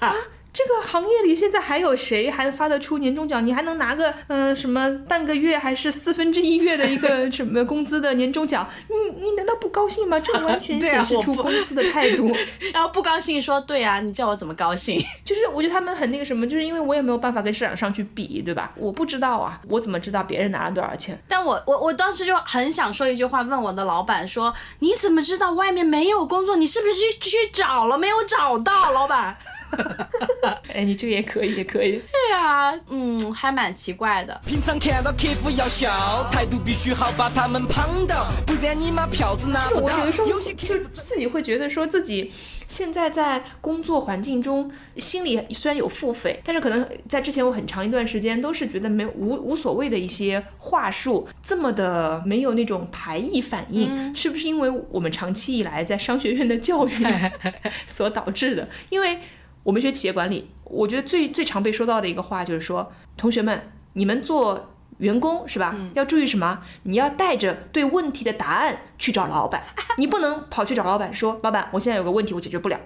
[0.00, 0.16] 看啊。
[0.52, 3.44] 这个行业里现在还有谁还发得出年终奖？
[3.44, 8.68] 你还能拿个嗯什么半个月还是四分之一月的一个 什么工资的年终奖？
[8.88, 10.20] 你你难道不高兴吗？
[10.20, 12.30] 这完全 显示出公司的态度。
[12.74, 15.02] 然后不高兴说对啊，你叫我怎么高兴？
[15.24, 18.72] 就是我觉得他们很那个什么，就是因为我也没有办法跟市场上去比，对吧？
[18.76, 21.18] 我不知道啊，我怎么知道别人拿了多少钱？
[21.26, 26.56] 但我我我当时就很想说一句话，问我的老板说：你怎么知道外面没有工作？
[26.56, 29.38] 你是不是去去找了没有找到，老板？
[30.74, 31.92] 哎，你这个也可以，也可以。
[31.92, 34.40] 对啊，嗯，还蛮奇怪的。
[34.46, 39.82] 平常看到客户要笑，态度必须好，把他们捧到，不然你妈票子拿不到。
[39.82, 42.32] 我有的时候就自己会觉得说自己。
[42.68, 57.06] 现在在工作环境中，心里虽然有腹诽，但是可能在之前我很长一段时间都是觉得没无无所谓的一些话术，这么的没有那种排异反应，是不是因为我们长期以来在商学院的教育
[57.86, 58.66] 所导致的？
[58.88, 59.18] 因为
[59.62, 64.68] 我们学企业管理，我觉得最最常被说到的一个话就是说，同学们，你们做。
[64.98, 65.74] 员工是吧？
[65.94, 66.60] 要注意什么？
[66.84, 69.64] 你要带着对问题的答案去找老板，
[69.98, 72.78] 你不能跑去找老板说：“老板，我现在有个问题，我解决不了，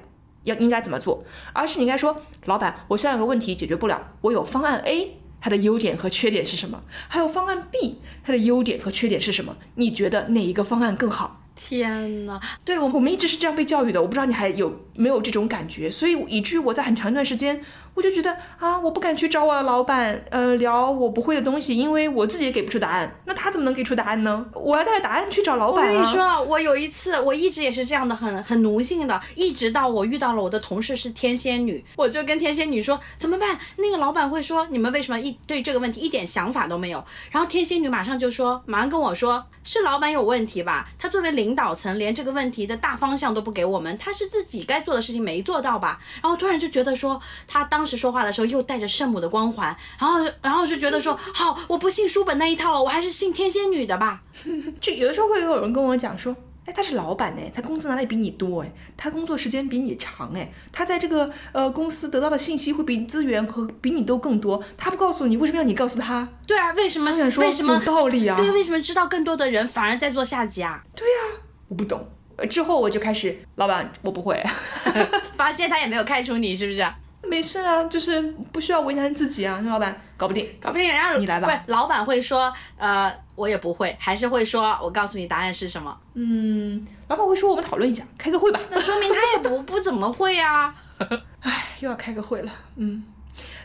[0.44, 6.84] 要应该怎么做？”而是你应该说：“老板，我现在有个问题解决不了，我有方案 A，它的优点和缺点是什么？
[7.08, 9.54] 还有方案 B，它的优点和缺点是什么？
[9.74, 17.60] 你觉得哪一个方案更好？”天呐，对我我们一直是这样被教育的，我不知道你还有没有这种感觉，所以以至于我在很长一段时间。
[17.96, 23.10] 我就觉得啊，我不敢去找我的老板，呃，聊我不会的东西，因为我自己也给不出答案。
[23.24, 24.44] 那他怎么能给出答案呢？
[24.52, 25.88] 我要带着答案去找老板啊！
[25.88, 33.58] 我跟你说，我有一次，我一直也是这样的，很很奴性的，一直到我遇到了我的同事是天仙女，我就跟天仙女说怎么办？
[33.76, 37.02] 那个老板会说你们为什么一对这个问题一点想法都没有？
[37.30, 40.86] 然后天仙女马上就说，马上跟我说是老板有问题吧？
[40.98, 45.98] 他作为领导层，连这个问题的大方向都不给我们，他是自己该做的事情没做到吧？
[46.22, 47.85] 然后突然就觉得说他当。
[47.86, 54.22] 时说话的时候又带着圣母的光环，然后然后就觉得说好，我不信书本那一套了，我还是信天仙女的吧。
[54.80, 66.28] 就有的时候会有人跟我讲说，哎，他是老板哎，他工资哪里比你多哎，他工作时间比你长哎，他在这个呃公司得到的信息会比资源和比你都更多，他不告诉你，为什么要你告诉他？
[66.46, 67.10] 对啊，为什么？
[67.38, 67.74] 为什么？
[67.74, 68.36] 有道理啊。
[68.36, 70.82] 对，为什么知道更多的人反而在做下级啊？
[70.94, 72.08] 对呀，我不懂。
[72.50, 74.42] 之后我就开始，老板，我不会。
[75.36, 76.86] 发现他也没有开除你，是不是？
[77.28, 78.20] 没事啊，就是
[78.52, 79.60] 不需要为难自己啊。
[79.62, 81.62] 那老板搞不定，搞不定，然后你来吧。
[81.66, 85.96] 不，老板会说，呃，我也不会，还是会说，我告诉你答案是什么。
[86.14, 88.60] 嗯，老板会说，我们讨论一下，开个会吧。
[88.70, 90.74] 那说明他也不不怎么会啊。
[91.40, 92.52] 唉，又要开个会了。
[92.76, 93.04] 嗯。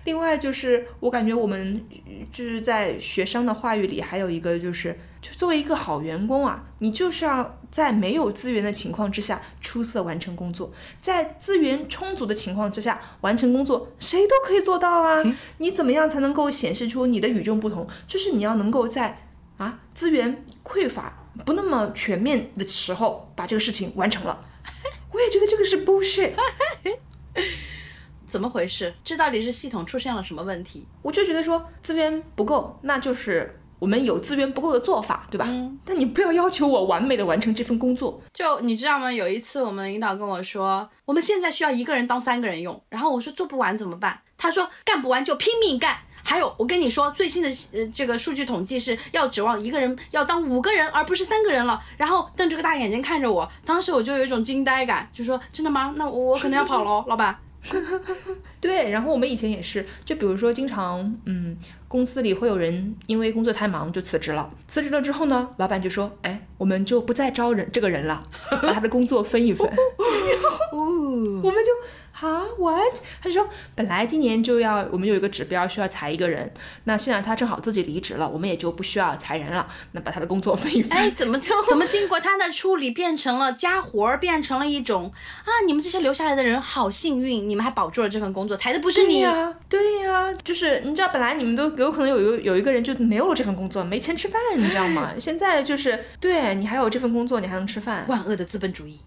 [0.03, 1.85] 另外就是，我感觉我们
[2.33, 15.23] 就是在学生的话语里，还有一个就是，就作为一个好员工啊，你就是要在没有资源的情况之下出色完成工作，在资源充足的情况之下完成工作，谁都可以做到啊。
[15.57, 17.87] 你怎么样才能够显示出你的与众不同？
[18.07, 24.45] 就是你要能够在啊资源匮乏、不那么全面的时候把这个事情完成了。
[25.13, 26.31] 我也觉得这个是 bullshit。
[28.31, 28.93] 怎么回事？
[29.03, 30.87] 这到底是系统出现了什么问题？
[31.01, 35.45] 我就觉得说资源不够，那就是我们有资源不够的做法，对吧？
[35.49, 35.77] 嗯。
[35.83, 38.21] 但你不要要求我完美的完成这份工作。
[38.33, 39.11] 就你知道吗？
[39.11, 42.81] 有一次我们领导跟我说，我们现在需要一个人当三个人用。
[42.87, 44.21] 然后我说做不完怎么办？
[44.37, 45.97] 他说干不完就拼命干。
[46.23, 51.83] 还有我跟你说，最新的呃这个数据统计是要指望一个人要当五个人，而不是三个人了。
[51.97, 55.93] 然后瞪着个大眼睛看着我，当时我就有一种惊呆感，就说真的吗？
[55.97, 57.35] 那我可能要跑喽，老板。
[58.59, 61.55] 对，然后我们以前也是，就比如说经常，嗯，
[61.87, 64.49] 公司里会有人因为工作太忙就辞职了。
[64.67, 68.23] 辞职了之后呢，老板就说，哎，我们就不再招人这个人了，
[68.61, 69.67] 把他的工作分一分。
[69.67, 69.77] 然
[70.69, 71.71] 后我们就。
[72.21, 72.99] 啊，what？
[73.21, 76.53] 他就说，本来今年就要我们有一个指标需要裁一个人，
[76.83, 80.97] 那现在他正好自己离职了，我们也就不需要裁人了，那把他的工作 分一分。
[80.97, 85.11] 哎，怎么就 怎么经过他的处理变成了家活儿，变成了一种
[85.45, 89.53] 啊，你们这些留下来的人好幸运，你们还保住了这份工作，裁的不是你呀？
[89.67, 95.11] 对呀，就是你知道，本来你们都有可能有有有一个人就没有了这份工作，没钱吃饭，你知道吗？
[95.17, 98.05] 现在就是对你还有这份工作，你还能吃饭。
[98.07, 98.99] 万恶的资本主义。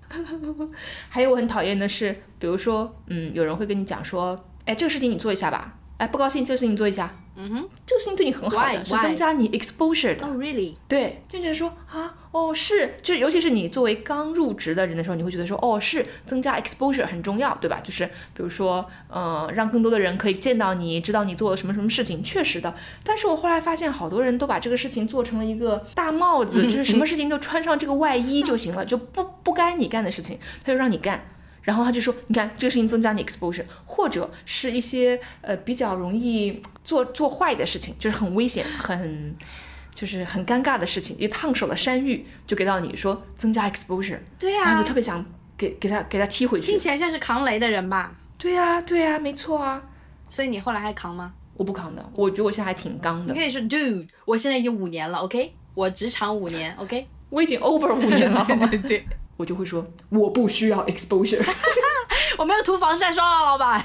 [1.09, 2.93] 还有我很讨厌的是，比如说。
[3.07, 5.75] 嗯，有人会跟你讲说，哎，这个事情你做一下吧。
[5.97, 7.15] 哎，不高兴，这个事情做一下。
[7.37, 10.27] 嗯哼，这个事情对你很好的，是增加你 exposure 的。
[10.27, 10.75] Oh really？
[10.89, 17.81] 对，就觉得说啊，哦是，就尤其是你作为刚入职的人的时候，你会觉得说，哦是，增加 exposure 很重要，对吧？
[17.83, 22.73] 就是比如说，呃，让更多的人可以见到你，知道你做了什么什么事情，确实的。
[23.05, 31.25] 但是我后来发现，好多人都把这个事情做成了一个大帽子， 就是什么事情都穿上这个外衣就行了，就不不该你干的事情，他就让你干。
[31.65, 39.35] 然后他就说：“你看，这个事情增加你 exposure，或者是一些呃比较容易做做坏的事情，就是很危险、很
[39.95, 44.19] 就是很尴尬的事情，一烫手的山芋就给到你说增加 exposure。
[44.39, 45.25] 对呀，然后就特别想
[45.57, 46.67] 给给他给他踢回去。
[46.71, 48.15] 听起来像是扛雷的人吧？
[48.37, 49.83] 对呀，对呀，没错啊。
[50.29, 51.33] 所以你后来还扛吗？
[51.57, 53.33] 我不扛的，我觉得我现在还挺刚的。
[53.33, 61.45] 你可以说，dude，我现在已经五年了，OK，我职场五年，OK，我已经 over 五年了，对 对对。”我就会说，我不需要 exposure，
[62.39, 63.85] 我没有涂防晒霜啊，老板。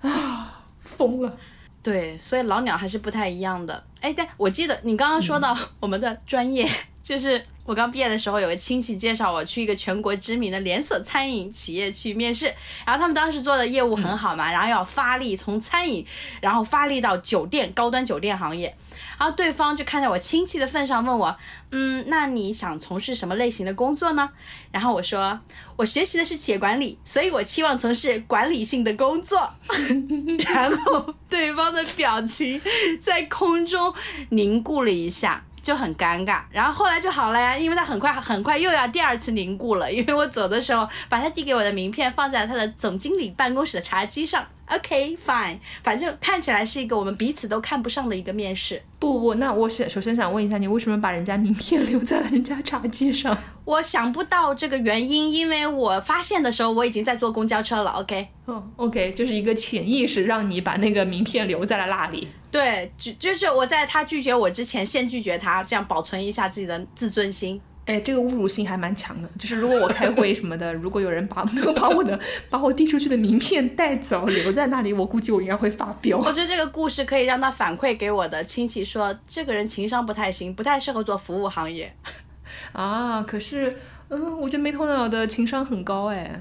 [0.00, 1.36] 啊， 疯了。
[1.82, 3.84] 对，所以老鸟还是不太一样的。
[4.00, 6.68] 哎，但我记得你刚刚说到我们的专业
[7.02, 12.46] 就是我刚毕业的时候，有个亲戚介绍我去一个全国知名的连锁餐饮企业去面试，
[12.86, 16.06] 然后他们当时做的业务很好嘛，然后要发力从餐饮，
[16.40, 18.74] 然后发力到酒店高端酒店行业，
[19.18, 21.36] 然后对方就看在我亲戚的份上问我，
[21.70, 24.30] 嗯，那你想从事什么类型的工作呢？
[24.70, 25.40] 然后我说
[25.76, 29.50] 我学习的是企业管理，所以我期望从事管理性的工作。
[30.46, 32.60] 然后对方的表情
[33.00, 33.92] 在空中
[34.30, 35.44] 凝固了一下。
[35.62, 44.44] 就很尴尬，然后后来就好了呀，因为他很快很快又要第二次凝固了，因为我走的时候把他递给我的名片放在他的总经理办公室的茶几上。
[44.74, 48.82] OK fine，反正看起来是一个我们彼此都看不上的一个面试。
[48.98, 53.36] 不不不，那我想首先想问一下，你为什么把人家名片留在了人家茶几上？
[53.64, 57.90] 我想不到这个原因，因为我发现的时候我已经在坐公交车了。
[57.90, 62.28] OK，哦，OK，就是一个潜意识让你把那个名片留在了那里。
[62.50, 67.60] 对，就就是我在他拒绝我之前先拒绝他，这样保存一下自己的自尊心。
[67.84, 69.28] 哎，这个侮辱性还蛮强的。
[69.38, 72.18] 就是如果我开会什么的， 如果有人把把我的
[72.48, 76.18] 把我递出去的名片带走，留在那里，我估计我应该会发飙。
[76.18, 81.92] 我觉得这个故事可以让他反馈给我的亲戚说，这个人情商不太行，不太适合做服务行业。
[82.72, 83.76] 啊，可是，
[84.08, 86.40] 嗯，我觉得没头脑的情商很高哎。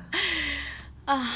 [1.05, 1.27] 啊，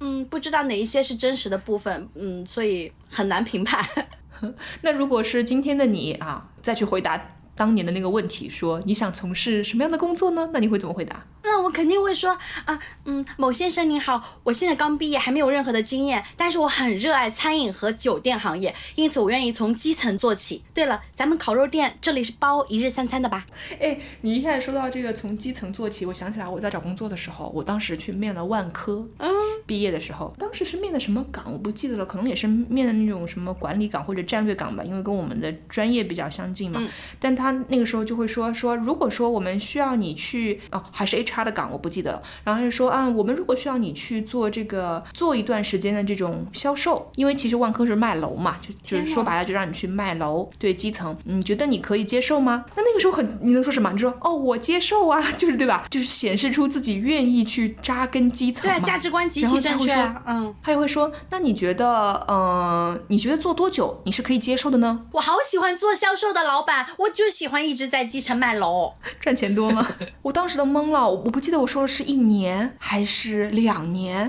[0.00, 3.84] 嗯，不知道哪一些是真实的部分，嗯，所以很难评判。
[4.80, 7.36] 那如果是今天的你啊，再去回答。
[7.60, 10.48] 当年的那个问题，说你想从事什么样的工作呢？
[10.54, 11.26] 那你会怎么回答？
[11.42, 12.30] 那我肯定会说
[12.64, 20.62] 啊，嗯，某先生您好，我现在刚毕业，还没有任何的经验，但是我很热爱餐饮和酒店行业，因此我愿意从基层做起。
[20.72, 23.44] 对了，咱们烤肉店这里是包一日三餐的吧？
[23.78, 29.30] 哎，你一开始说到这个从基层做起，我想起来我在找工作的时候，我当时去面了万科，嗯，
[29.66, 36.80] 毕业的时候，当时是面的什么岗我不记得了，可能也是面的那种什么管理岗或者战略岗吧，因为跟我们的专业比较相近嘛，
[37.18, 37.49] 但他。
[37.68, 42.22] 那个时候就会说说，如果说我们需要你去哦，还是 HR 的岗，我不记得了。
[42.44, 52.64] 然后就说啊，我们如果需要你去做这个做一段时间的这种销售，因为其实万科是卖楼嘛，就就是说白了就让你去卖楼，对基层，你觉得你可以接受吗？
[52.74, 53.90] 那那个时候很，你能说什么？
[53.92, 55.86] 你说哦，我接受啊，就是对吧？
[55.90, 59.92] 就是显示出自己愿意去扎根基层，对，价值观极其正确。
[60.26, 65.06] 嗯，他也会说，那你觉得，呃，你觉得做多久你是可以接受的呢？
[65.12, 67.74] 我好喜欢做销售的老板，我就喜欢一。
[67.80, 69.88] 直在基层卖楼， 赚钱多吗？
[70.20, 74.28] 我当时都懵了，我不记得我说的是一年还是两年。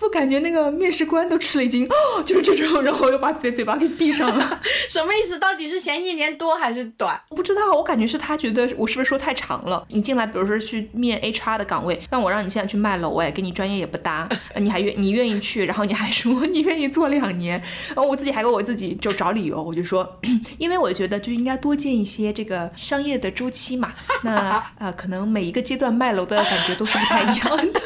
[0.00, 4.60] 我感觉那个面试官都吃了一惊，哦， 就是这种，然后我又把自己的嘴巴给闭上了。
[4.88, 5.38] 什么意思？
[5.38, 7.20] 到底是嫌一年多还是短？
[7.30, 9.84] 我不知道，我感觉是他觉得我是不是说太长了？
[9.88, 20.18] 你进来，比如说去面 HR 的岗位，那我让你现在去卖楼，哎，跟你专业也不搭， 你还愿你愿意去，然后你还说你愿意做两年，然后我自己还给我自己就找理由，我就说，
[20.58, 23.92] 因为我觉得就应该多见一些这个商业的周期嘛。
[24.22, 27.80] 那呃，可能每一个阶段卖楼的感觉都是不太一样的，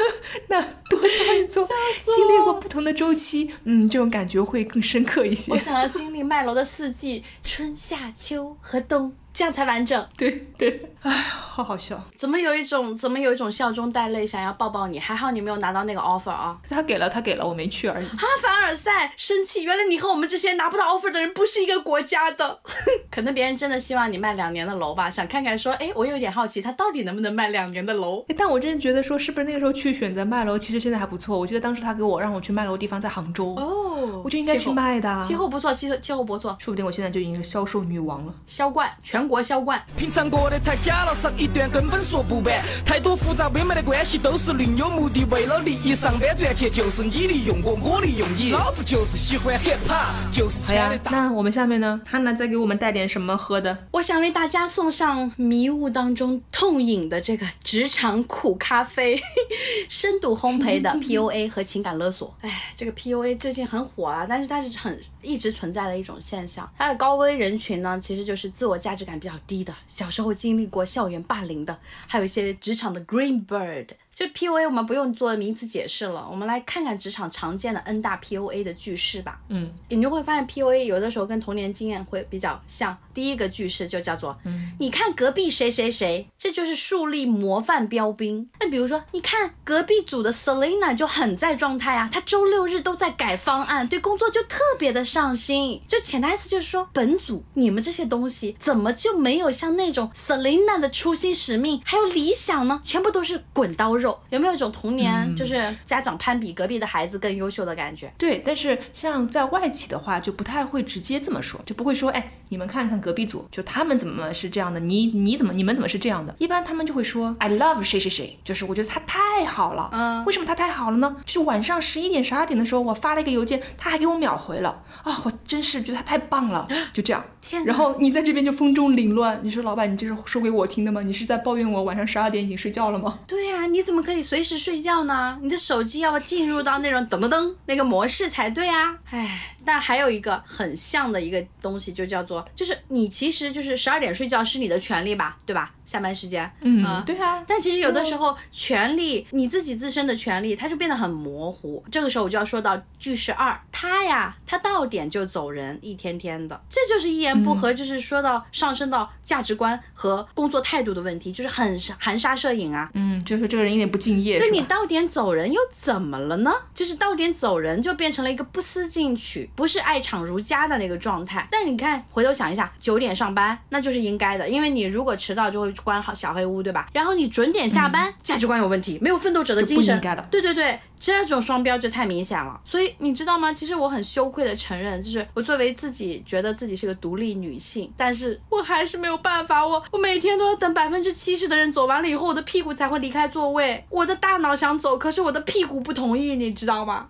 [0.48, 1.68] 那多做一做。
[2.04, 5.52] 经历过不同的周期，嗯，这种感觉会更深刻一些。
[5.52, 9.14] 我想要经历卖楼的四季，春夏秋和冬。
[9.38, 10.08] 这样才完整。
[10.16, 12.02] 对对，哎，好好笑。
[12.16, 14.98] 怎么有一种怎么有一种笑中带泪，想要抱抱你？
[14.98, 16.58] 还好你没有拿到那个 offer 啊。
[16.68, 18.04] 他给了，他给了，我没去而已。
[18.04, 19.62] 啊，凡尔赛，生气！
[19.62, 22.58] 原来你和我们这些拿不到 offer 的人不是一个国家的。
[23.12, 28.24] 可能别人真的希望你卖两年的楼吧，想看看说，哎，我有点好奇，他到底能不能卖两年的楼？
[28.36, 31.38] 但我真的觉得说，是不是那个时候去选择卖楼，其实现在还不错。
[31.38, 33.54] 我记得当时他给我让我去卖楼的地方在杭州。
[33.54, 35.22] 哦，我就应该去卖的。
[35.22, 39.27] 气候不错，气候气候不错，说不定我现在就已经是销售女王了，销冠全。
[39.28, 51.10] 国销冠，平常过得太假了，上一段根本说不完，太多复杂微妙的关系都是另有目的，为了利益上班赚钱，就是你利用我，我利用你，老子就是喜欢 hiphop，就是穿的大。
[51.10, 52.00] 那我们下面呢？
[52.06, 53.76] 汉娜再给我们带点什么喝的？
[53.90, 59.20] 我想为大家送上迷雾当中痛饮的这个职场苦咖啡，
[59.88, 62.34] 深度烘焙的 PUA 和情感勒索。
[62.40, 64.98] 哎，这个 PUA 最近很火啊，但是它是很
[65.28, 66.66] 一直存在的一种现象。
[66.78, 69.18] 它的高危人群呢，其实就是自我价值感。
[69.18, 71.76] 比较低的，小时候经历过校园霸凌的，
[72.06, 73.88] 还有一些职场的 Green Bird。
[74.18, 79.40] 就 PUA 我们不用做名词解释了，我们来看看职场常见的 N 大 PUA 的句式吧。
[79.46, 82.98] 嗯，你就会发现 PUA 有的时候跟童年经验会比较像。
[83.14, 88.48] 第一个句式就叫做，嗯你看隔壁谁谁谁，这就是树立模范标兵。
[88.58, 95.80] 那比如说，你看隔壁组的 Selina 就很在状态啊，她周六日都在改方案，对工作就特别的上心。
[95.86, 102.82] 就潜台词就是说，本组你们这些东西怎么就没有像那种 Selina 的初心使命还有理想呢？
[102.84, 104.07] 全部都是滚刀肉。
[104.08, 104.18] 肉？
[104.30, 108.12] 有没有一种童年就是家长攀比隔壁的孩子更优秀的感觉？
[108.16, 116.34] 对，但是像在外企的话，就不太会直接这么说，就不会说，哎，你们看看隔壁组，就他们怎么是这样的，你你怎么你们怎么是这样的？
[116.38, 119.90] 一般他们就会说，I love 谁谁谁，就是我觉得他太好了。
[119.92, 121.16] 嗯为什么他太好了呢？
[121.24, 127.24] 就是晚上十一点十二点的时候，我发了一个邮件，他还给我秒回了啊，我真是觉得他太棒了， 就这样。
[127.40, 131.00] 天然后你在这边就风中凌乱，你说老板，你这是说给我听的吗？
[131.02, 133.20] 你是在抱怨我晚上十二点已经睡觉了吗？
[133.26, 135.38] 对呀、你怎么可以随时睡觉呢？
[135.42, 138.96] 你的手机要进入到那种噔噔噔那个模式才对啊！
[139.10, 145.72] 哎，但还有一个很像的一个东西，就叫做，就是你其实就是十二点睡觉是你的权利吧，对吧？
[145.88, 147.42] 下班时间，嗯，对啊。
[147.46, 151.82] 但其实有的时候，权利你自己自身的权利，它就变得很模糊。
[151.90, 162.90] 这个时候我就要说到句式二，他呀，他到点就走人，一天天的，这就是一言不合，就是说到上升到价值观和工作态度的问题，就是很含沙射影啊。
[162.92, 164.50] 嗯，就是这个人有点不敬业，那？
[164.50, 166.52] 你到点走人又怎么了呢？
[166.74, 171.46] 就是到点走人就变成了一个不思进取，不是爱厂如家的那个状态。
[171.50, 176.88] 但你看，回头想一下，九点上班那就是应该的，因为你如果迟到就会关好小黑屋，对吧？
[176.92, 180.00] 然后你准点下班，价值观有问题，没有奋斗者的精神
[180.30, 180.78] 对对对。
[180.98, 183.52] 这种双标就太明显了，所以你知道吗？
[183.52, 193.84] 其实我很羞愧的承认，就是我作为自己觉得自己是个独立女性，但是我还是没有办法，我我每天都要等百分之七十的人走完了以后，我的屁股才会离开座位。
[193.88, 197.08] 我的大脑想走，可是我的屁股不同意，你知道吗？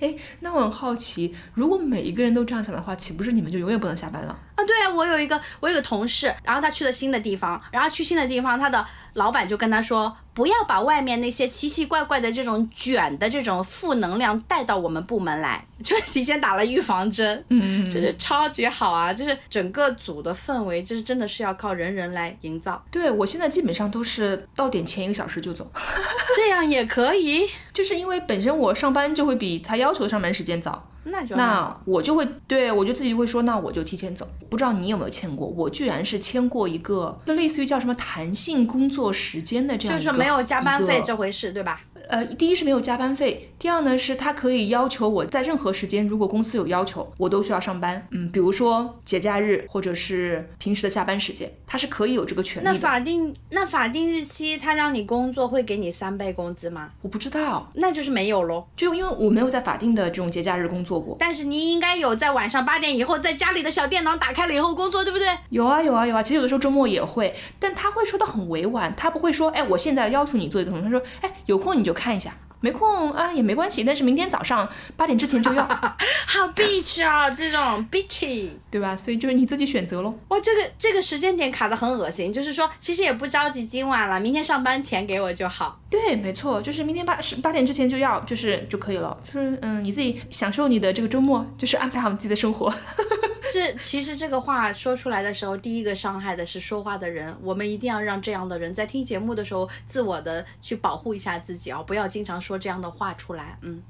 [0.00, 4.38] 哎，那我很好奇，如果每一个人都这样想的话，岂不是你们就永远不能下班了？
[4.54, 25.66] 啊，对啊，我有一个我有个同事，然后他去了新的地方，然后去新的地方，他的老板就跟他说，不要把外面那些奇奇怪怪的这种卷的这种负能量带到我们部门来， 就提前打了预防针，嗯就是超级好啊，就是整个组的氛围，就是真的是要靠人人来营造，对我现在基本上都是到点前一个小时就走，
[26.36, 34.26] 这样也可以， 就是因为本身我上班就会比他要求的上班时间早，那就那我就会对我就自己就会说，那我就提前走。
[34.50, 35.46] 不知道你有没有签过？
[35.46, 41.80] 我居然是签过一个，就类似于叫什么弹性工作时间的这样就是没有加班费这回事，对吧？
[42.08, 48.06] 呃，第一是没有加班费，第二呢是他可以要求我在任何时间，如果公司有要求，我都需要上班。
[48.10, 52.74] 嗯，比如说节假日或者是平时的下班时间，他是可以有这个权利那。
[52.74, 56.90] 法定那法定日期他让你工作会给你三倍工资吗？
[57.02, 58.64] 我不知道，那就是没有喽。
[58.76, 61.16] 就因为我没有在法定的这种节假日工作过。
[61.18, 65.26] 但是你应该有在晚上八点以后，在家里的小电脑打开了以后工作，对不对？
[65.48, 75.64] 有啊有啊有啊，其实有的时候周末也会，但他会说的很委婉，他不会说，哎，我现在要求你做一个什么，他说，哎，有空你就看一下，没空啊也没关系，但是明天早上八点之前就要，
[76.26, 78.48] 好 bitch 啊，这种 bitchy。
[78.70, 78.94] 对吧？
[78.94, 80.14] 所以就是你自己选择喽。
[80.28, 85.80] 哇，这个这个时间点卡的很恶心，就是说其实也不着急今晚了，明天上班前给我就好。
[85.88, 89.16] 对，没错，就是明天八十八点之前就要，就是就可以了。
[89.24, 92.70] 就是嗯，你自己享受你的这个周末，就是安排好你自己的生活。
[93.50, 97.34] 这其实这个话说出来的时候，第一个伤害的是说话的人。
[97.40, 103.58] 我们一定要让这样的人在听节目的时候，自我的去保护一下自己啊、不要经常说这样的话出来。
[103.62, 103.82] 嗯，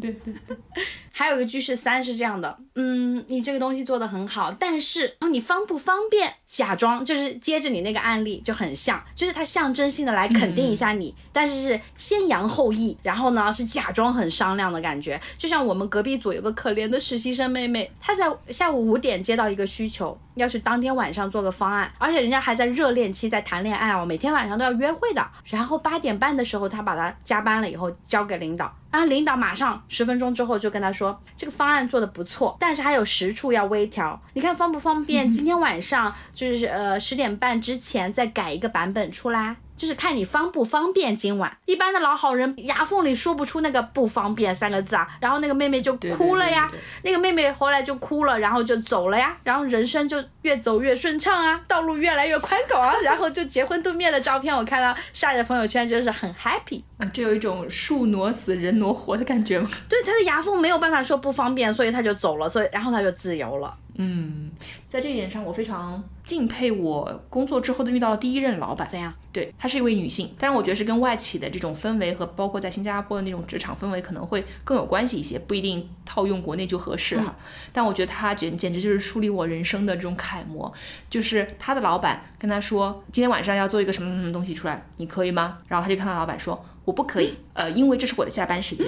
[0.00, 0.56] 对 对对，
[1.10, 6.34] 还有一个句式三是这样的，嗯，你这个东西做的很好，但是哦，你方不方便？
[6.46, 15.20] 假装就是接着你那个案例就很像，就是他象征性的来肯定一下你，但是是先扬后抑，然后呢是假装很商量的感觉。
[15.38, 25.24] 就像我们隔壁组有个可怜的实习生妹妹，她在下午五点接到一个需求，要去当天晚上做个方案，而且人家还在热恋期，在谈恋爱哦，每天晚上都要约会的。
[25.46, 28.74] 然后八点半的时候，他把他加班了以后交给领导。
[28.90, 35.30] 然后领导马上十分钟之后就跟他说，这个方案做的不错，但是还有十处要微调，你看方不方便？
[35.30, 39.56] 今天晚上就是呃十点半之前再改一个版本出来。
[39.76, 41.56] 就是看你方不方便今晚。
[41.66, 56.82] 一般的老好人牙缝里说不出那个不方便三个字啊，然后那个妹妹就哭了呀，对对对对那个妹妹后来就哭了，然后就走了呀，然后人生就越走越顺畅啊，道路越来越宽广啊，然后就结婚度蜜月的照片我看到晒在朋友圈，就是很 happy。
[57.04, 59.68] 啊，这有一种树挪死人挪活的感觉吗？
[59.88, 63.76] 对，他的牙缝没有办法说不方便，所以他就走了，所以然后他就自由了。
[63.96, 64.50] 嗯，
[64.88, 68.88] 在这一点上，我非常敬佩我工作之后的遇到的第一任老板。
[68.90, 69.14] 怎样？
[69.32, 77.36] 对，她是一位女性，但是我觉得是跟外企的这种氛围和包括在新加坡的那种职场氛围可能会更有关系一些，不一定套用国内就合适哈。
[77.72, 80.72] 但我觉得她简简直就是树立我人生的这种楷模，
[81.08, 85.58] 就是她的老板跟她说，今天晚上要做一个什么什么什么东西出来，你可以吗？
[85.68, 88.86] 然后她就看到老板说，我不可以，呃，因为这是我的下班时间。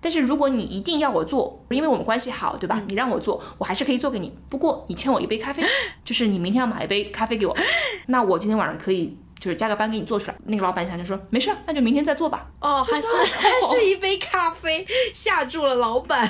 [0.00, 2.80] 但是如果你一定要我做，因为我们关系好，对吧？
[2.86, 4.32] 你让我做，我还是可以做给你。
[4.48, 5.62] 不过你欠我一杯咖啡，
[6.04, 7.56] 就是你明天要买一杯咖啡给我，
[8.06, 10.36] 那我今天晚上可以就是加个班给你做出来。
[10.46, 12.46] 那个老板想就说没事，那就明天再做吧。
[12.60, 16.28] 哦， 还是还是一杯咖啡吓住了老板。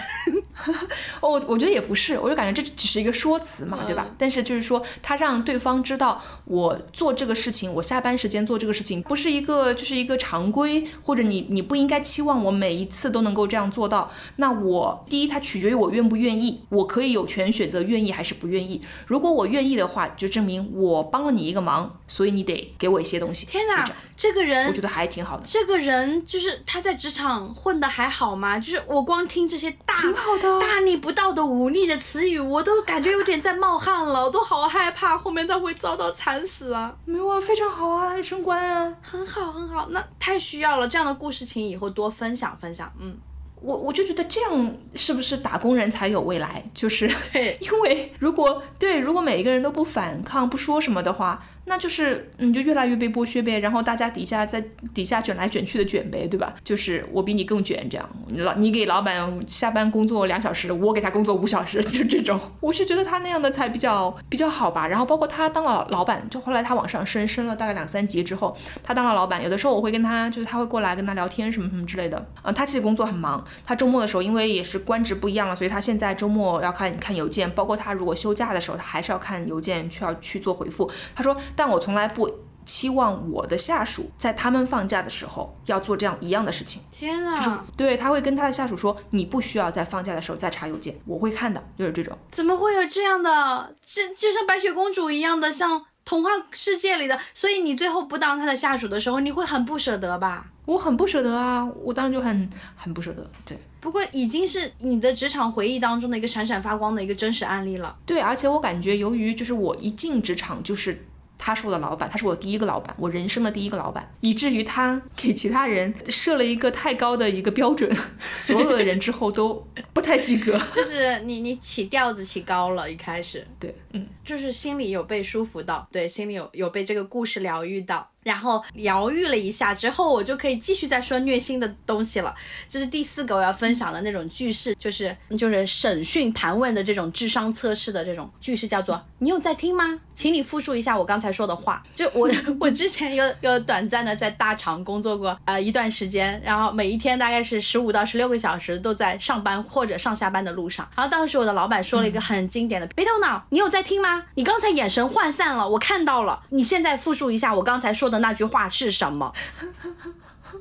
[1.20, 4.06] 哦，我我觉得也不是，我就感觉这只是一个说辞嘛，对吧？
[4.18, 14.10] 但是就是说，他让对方知道我做这个事情，我下班时间做这个事情，不是一个就是一个常规，或者你你不应该期望我每一次都能够这样做到。
[14.36, 18.80] 那我第一，它取决于我愿不愿意，我可以有权选择愿意还是不愿意。
[19.06, 23.46] 如果我愿意的话，就证明我帮了你一个忙，所以你得给我一些东西。
[23.46, 23.84] 天哪
[24.16, 25.42] 这，这个人我觉得还挺好的。
[25.44, 28.58] 这个人就是他在职场混的还好吗？
[28.58, 36.94] 就是我光听这些大挺好的大逆不道的忤逆的词语，我都感觉有点在冒汗了，我都好害怕后面他会遭到惨死啊！
[37.04, 38.92] 没有啊，非常好啊，升官啊。
[39.02, 42.92] 很好很好，那太需要了，这样的故事请以后多分享分享。
[42.98, 43.16] 嗯，
[43.60, 46.64] 我我就觉得这样是不是打工人才有未来？
[46.74, 54.62] 就是对因为如果对如果每一个人都不反抗不说什么的话，那就是你就越来越被剥削呗，然后大家底下在
[54.94, 56.54] 底下卷来卷去的卷呗，对吧？
[56.64, 64.86] 就是我比你更卷，这样老你给老板下班工作两小时，我给他工作五小时， 就这种，我是觉得他那样的才比较比较好吧。
[64.86, 72.16] 然后包括他当了老板，就后来他往上升，升了大概两三级之后，他当了老板，有的时候我会跟他就是他会过来跟他聊天什么什么之类的。
[72.42, 80.88] 啊、他其实工作很忙，他周末的时候因为也是官职不一样了，所以他现在周末要看看邮件，包括他如果休假的时候，他还是要看邮件，需要去做回复。
[81.14, 82.30] 他说，但我从来不
[82.64, 86.82] 期望我的下属在他们放假的时候要做这样一样的事情。
[86.90, 92.18] 天就是，对他会跟他的下属说，你不需要在放假的时候再查邮件，我会看的，就是这种。
[92.28, 93.72] 怎么会有这样的？
[93.80, 97.16] 这就像白雪公主一样的，像童话世界里的。
[97.32, 100.46] 所以你最后不当他的下属的时候，你会很不舍得吧？
[100.64, 107.96] 我很不舍得啊，我当时就很很不舍得，对不过已经是你的职场回忆当中的一个闪闪发光的一个真实案例了。
[108.04, 111.06] 对，而且我感觉由于就是我一进职场就是。
[111.38, 120.58] 他是我的老板，他是我的第一个老板，我人生的第一个老板，以至于他 给其他人设了一个太高的一个标准， 所有的人之后都不太及格。
[120.72, 132.34] 就 是你你起调子起高了，一开始对，嗯，就是心里有被舒服到，对，心里有有被这个故事疗愈到，然后疗愈了一下之后，我就可以继续再说虐心的东西了。
[132.68, 140.00] 这是第四个我要分享的那种句式，就是就是审讯盘问的这种智商测试的这种句式，叫做“你有在听吗？
[140.16, 150.88] 请你复述一下我刚才说的话。”就我 我之前有有短暂的在大厂工作过呃一段时间，然后每一天大概是十五到十六个小时都在上班或者上下班的路上。
[150.96, 154.24] 然后当时我的老板说了一个很经典的：“没头脑，你有在听吗？
[154.34, 156.42] 你刚才眼神涣散了，我看到了。
[156.48, 159.32] 你现在复述一下我刚才说的那句话是什么？”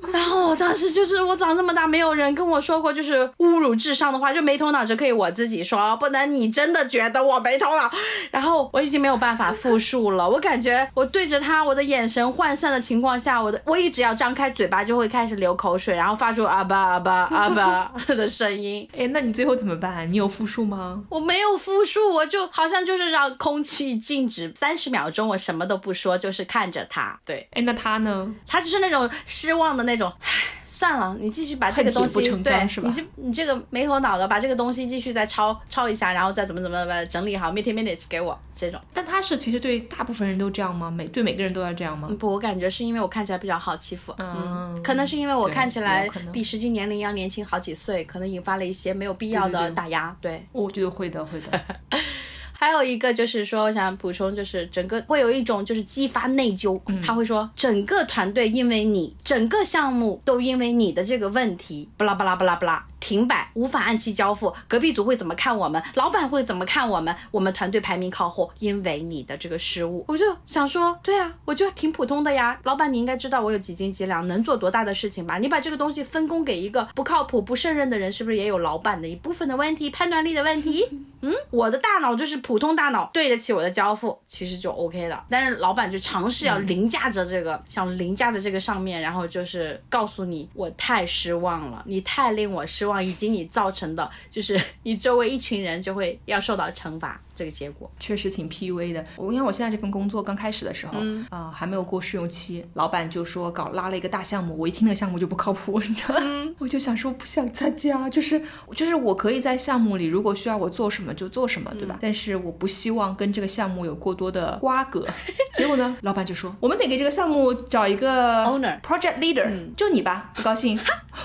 [0.14, 7.92] 然后我当时就是我长这么大，没有人跟我说过就是侮辱智商的话，就没头脑只可以我自己说，不能你真的觉得我没头脑。
[8.32, 18.88] 然后我已经没有办法复述了，我感觉我对着他，我的眼神涣散的情况下，我的我一直要张开嘴巴就会开始流口水，然后发出阿巴阿巴阿巴的声音。
[18.98, 20.12] 哎，那你最后怎么办？
[20.12, 21.04] 你有复述吗？
[21.10, 27.20] 我没有复述，我就好像就是让空气静止三十秒钟，我什么都不说，就是看着他。
[27.26, 28.32] 对哎，那他呢？
[28.48, 30.28] 他就是那种失望的那种，唉，
[30.66, 38.80] 算了，你继续把这个东西对，是吧你这你这个没头脑的，把这个东西继续再抄抄一下，然后再怎么怎么怎么整理好 meeting minutes 给我这种。
[38.94, 40.92] 但他是其实对大部分人都这样吗？
[40.92, 42.10] 每对每个人都要这样吗？
[42.20, 51.66] 不，我感觉是因为我看起来比较好欺负，嗯可能是因为我看起来比实际年龄要年轻好几岁，可能引发了一些没有必要对对对的打压，对我觉得会的，会的。
[52.58, 65.80] 还有一个就是说，我想补充，就是整个会有一种就是激发内疚，他会说整个团队因为你，整个项目都因为你的这个问题，巴拉巴拉巴拉巴拉停摆，无法按期交付，隔壁组会怎么看我们？
[65.94, 67.16] 老板会怎么看我们？
[67.30, 75.38] 我们团队排名靠后，因为你的这个失误，我就想说，对啊，我就挺普通的呀，老板你应该知道我有几斤几两，能做多大的事情吧？
[75.38, 80.90] 你把这个东西分工给一个不靠谱、不胜任的人，是不是也有老板的一部分的问题，判断力的问题？
[81.22, 85.24] 嗯，我的大脑就是普通大脑，对得起我的交付，其实就 OK 的。
[85.30, 97.90] 但是老板就尝试要凌驾着这个，想凌驾在这个上面，然后就是告诉你，我太失望了，你太令我失望，以及你造成的，就是 你周围一群人就会要受到惩罚这个结果。
[98.00, 99.04] 确实挺 PUA 的。
[99.16, 106.56] 我因为我现在这份工作刚开始的时候，嗯，啊、还没有过试用期，老板就说搞拉了一个大项目，我一听那个项目就不靠谱，你知道吗？
[106.60, 108.42] 我就想说不想参加，就是
[108.76, 111.98] 就是我可以在项目里，如果需要我做什么就做什么，对吧？
[112.02, 115.06] 但是我不希望跟这个项目有过多的瓜葛。
[115.56, 120.78] 结果呢，老板就说我们得给这个项目找一个 Owner project leader，、就你吧，不高兴。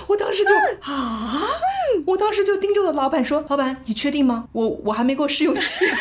[0.07, 0.51] 我当时就
[0.89, 1.41] 啊，
[2.07, 4.45] 我当时就盯着我的老板说，老板你确定吗？
[4.51, 5.85] 我我还没过试用期。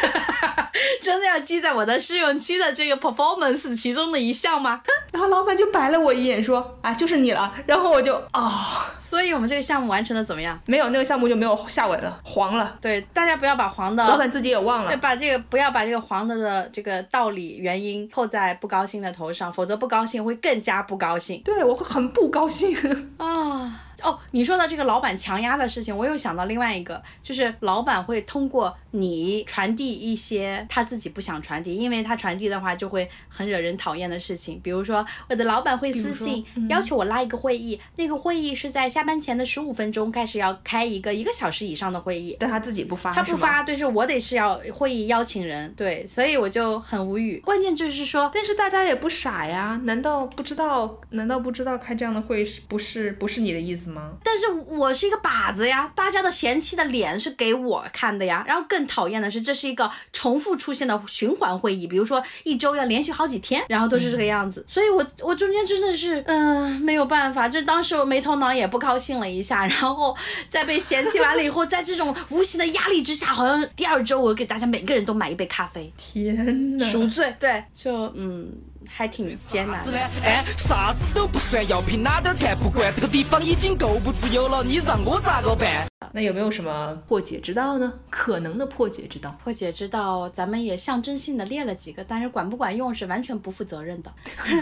[1.02, 4.82] 真的要记在我的试用期的这个 performance 其中的一项吗？
[5.12, 8.50] 然 然后老板就白了我一眼说啊就是你了，然后我就哦
[8.98, 10.58] 所以我们这个项目完成的怎么样？
[10.64, 15.00] 没有那个项目就没有下文了，黄了，对，大家不要把黄的老板自己也忘了对，了。
[15.02, 22.74] 把这个不要把这个黄的的这个道理原因扣在不高兴的头上，否则不高兴会更加不高兴对我会很不高兴。
[23.18, 23.26] 啊。
[23.26, 23.72] 哦，
[24.02, 34.60] 哦你说的这个老板强压的事情，我又想到另外一个，就是老板会通过你传递一些他自己不想传递，因为他传递的话就会很惹人讨厌的事情。
[34.62, 47.40] 比如说，我的老板会私信要求我拉一个会议，那个会议是在下班前的十五分钟开始要开一个一个小时以上的会议，但他自己不发，他不发，对，是我得是要会议邀请人，对，所以我就很无语。
[47.44, 50.98] 关键就是说，但是大家也不傻呀，难道不知道？
[51.10, 54.12] 难道不知道开这样的会是不是不是你的意思吗？
[54.22, 58.44] 但是我是一个靶子呀，大家的嫌弃的脸是给我看的呀。
[58.46, 64.64] 然后更讨厌的是，这是一个重复出现的循环会议，比如说一周要连续好几天，然后都是这个样子。
[64.68, 70.16] 所以我我中间真的是，嗯、没有办法，就当时我没头脑也不高兴了一下，然后
[70.48, 76.84] 在被嫌弃完了以后，在这种无形的压力之下，好像第二周我给大家每个人都买一杯咖啡，天呐！
[76.84, 78.48] 赎罪，对，就嗯，
[78.88, 79.98] 还挺艰难的。
[80.24, 82.92] 哎，啥子都不算，要凭哪点儿看不惯？
[82.94, 85.89] 这个地方已经够不自由了，你让我咋个办？
[86.12, 87.92] 那有没有什么破解之道呢？
[88.08, 89.36] 可能的破解之道。
[89.44, 94.10] 破解之道，咱们也象征性的列了几个，但是管不管用是完全不负责任的。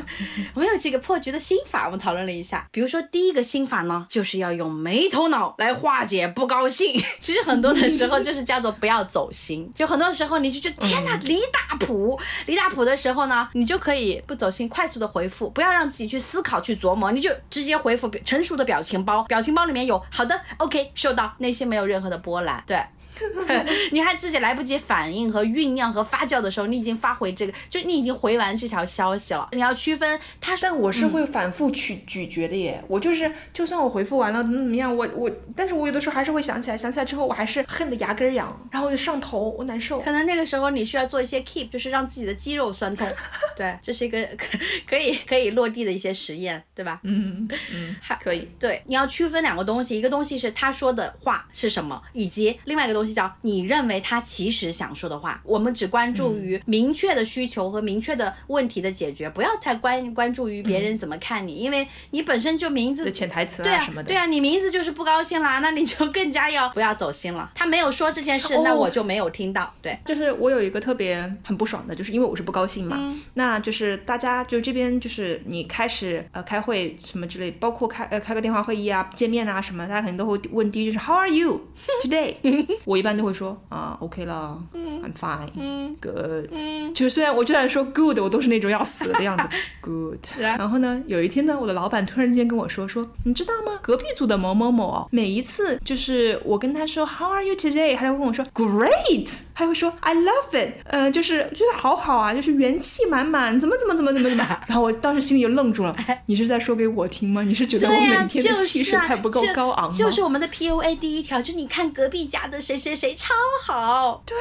[0.55, 2.67] 我们有几个破局的心法，我们讨论了一下。
[2.73, 7.01] 比如说第一个心法呢，就是要用没头脑来化解不高兴。
[7.21, 22.81] 其实很多的时候就是叫做不要走心，就很多时候你就觉得天哪，离大谱，离大谱的时候呢，你就可以不走心，快速的回复，不要让自己去思考去琢磨，你就直接回复成熟的表情包，表情包里面有好的，OK，收到，内心没有任何的波澜，对。
[23.93, 29.49] 你还自己来不及反应和酝酿和发酵的时候，你已经发回这个，就你已经回完这条消息了。
[29.53, 40.01] 你要区分他，但我是会反复咀咀嚼的耶，我就是就算我回复完了怎么怎么样，我我，但是我有的时候还是会想起来，想起来之后我还是恨得牙根儿痒，然后我就上头，我难受。
[40.01, 43.09] 可能那个时候你需要做一些 keep，就是让自己的肌肉酸痛。
[43.57, 47.01] 对，这是一个可可以可以落地的一些实验，对吧？
[47.03, 48.49] 嗯嗯，还可以。
[48.59, 55.41] 对，你要区分两个东西，一个东西是他说的话是什么，以及另外一个东西叫你认为他其实想说的话。
[55.45, 64.09] 我们只关注于明确的需求和明确的问题的解决，不要太关关注于别人怎么看你，因为你本身就名字的潜台词对啊啊什么的。
[64.09, 67.51] 对啊，你名字就是不高兴啦，那你就更加要不要走心了。
[67.55, 69.73] 他没有说这件事，那哦我就没有听到。
[69.81, 81.69] 对，就是我有一个特别很不爽的，就是因为我是不高兴嘛，嗯那就是大家就这边就是你开始呃开会什么之类，包括开呃开个电话会议啊、见面啊什么，大家肯定都会问第一句是 How are you
[82.03, 82.35] today？
[82.85, 89.49] 我一般都会说啊 OK 了、i m fine，good，、嗯就是虽然我就算说 good，我都是那种要死的样子，
[89.81, 90.19] good。
[90.39, 93.79] 然后呢，有一天呢，我的老板突然间跟我说说，你知道吗？
[93.83, 104.45] 隔壁组的某某某哦，每一次就是我跟他说 How are you today，他就会跟我说 Great，他会说 I love it，呃，就是觉得好好啊，就是元气满满，怎么怎么怎么怎么怎么。
[104.67, 105.95] 然后我当时心里就愣住了，
[106.27, 107.43] 你是在说给我听吗？
[107.43, 109.95] 你是觉得我、每天的就气势太不够高昂吗？
[109.95, 113.35] 就是我们的 PUA 第一条，就你看隔壁家的谁谁谁谁超
[113.67, 114.35] 好，对，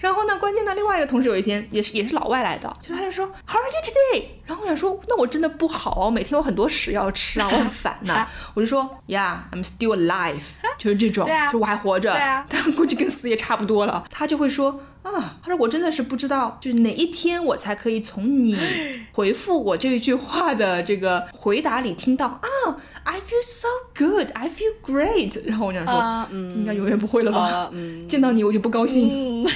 [0.00, 4.24] 然后呢，关键呢，另外一个同事有一天也是也是老外来的，就他就说 How are you today？
[4.44, 10.42] 然后我想说，那我真的不好啊，我每天有很多屎要吃啊，我很烦呐、 我就说 Yeah，I'm still alive，
[10.78, 12.12] 就是这种，就我还活着，
[12.48, 14.02] 但估计跟死也差不多了。
[14.10, 18.58] 他就会说啊，他说我真的是不知道，就是哪一天我才可以从你
[19.12, 22.48] 回复我这一句话的这个回答里听到啊。
[23.04, 25.40] I feel so good, I feel great。
[25.46, 27.70] 然后我想说，啊嗯应该永远不会了吧？
[28.08, 29.08] 见到你我就不高兴。
[29.44, 29.46] 嗯，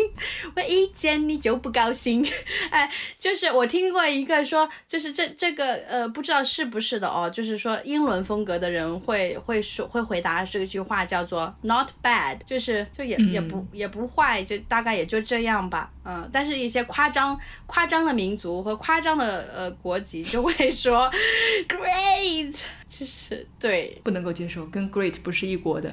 [0.56, 2.26] 我一见你就不高兴。
[2.70, 15.90] 哎，就是我听过一个说，就是这这个呃，不知道是不是的哦，就是说英伦风格的人会会说会回答这句话叫做 not bad，就是就也、也不也不坏，就大概也就这样吧。
[16.06, 21.10] 嗯，但是一些夸张夸张的民族和夸张的呃国籍就会说
[21.68, 22.64] great，
[22.96, 25.92] 就是对，不能够接受，跟 great 不是一国的。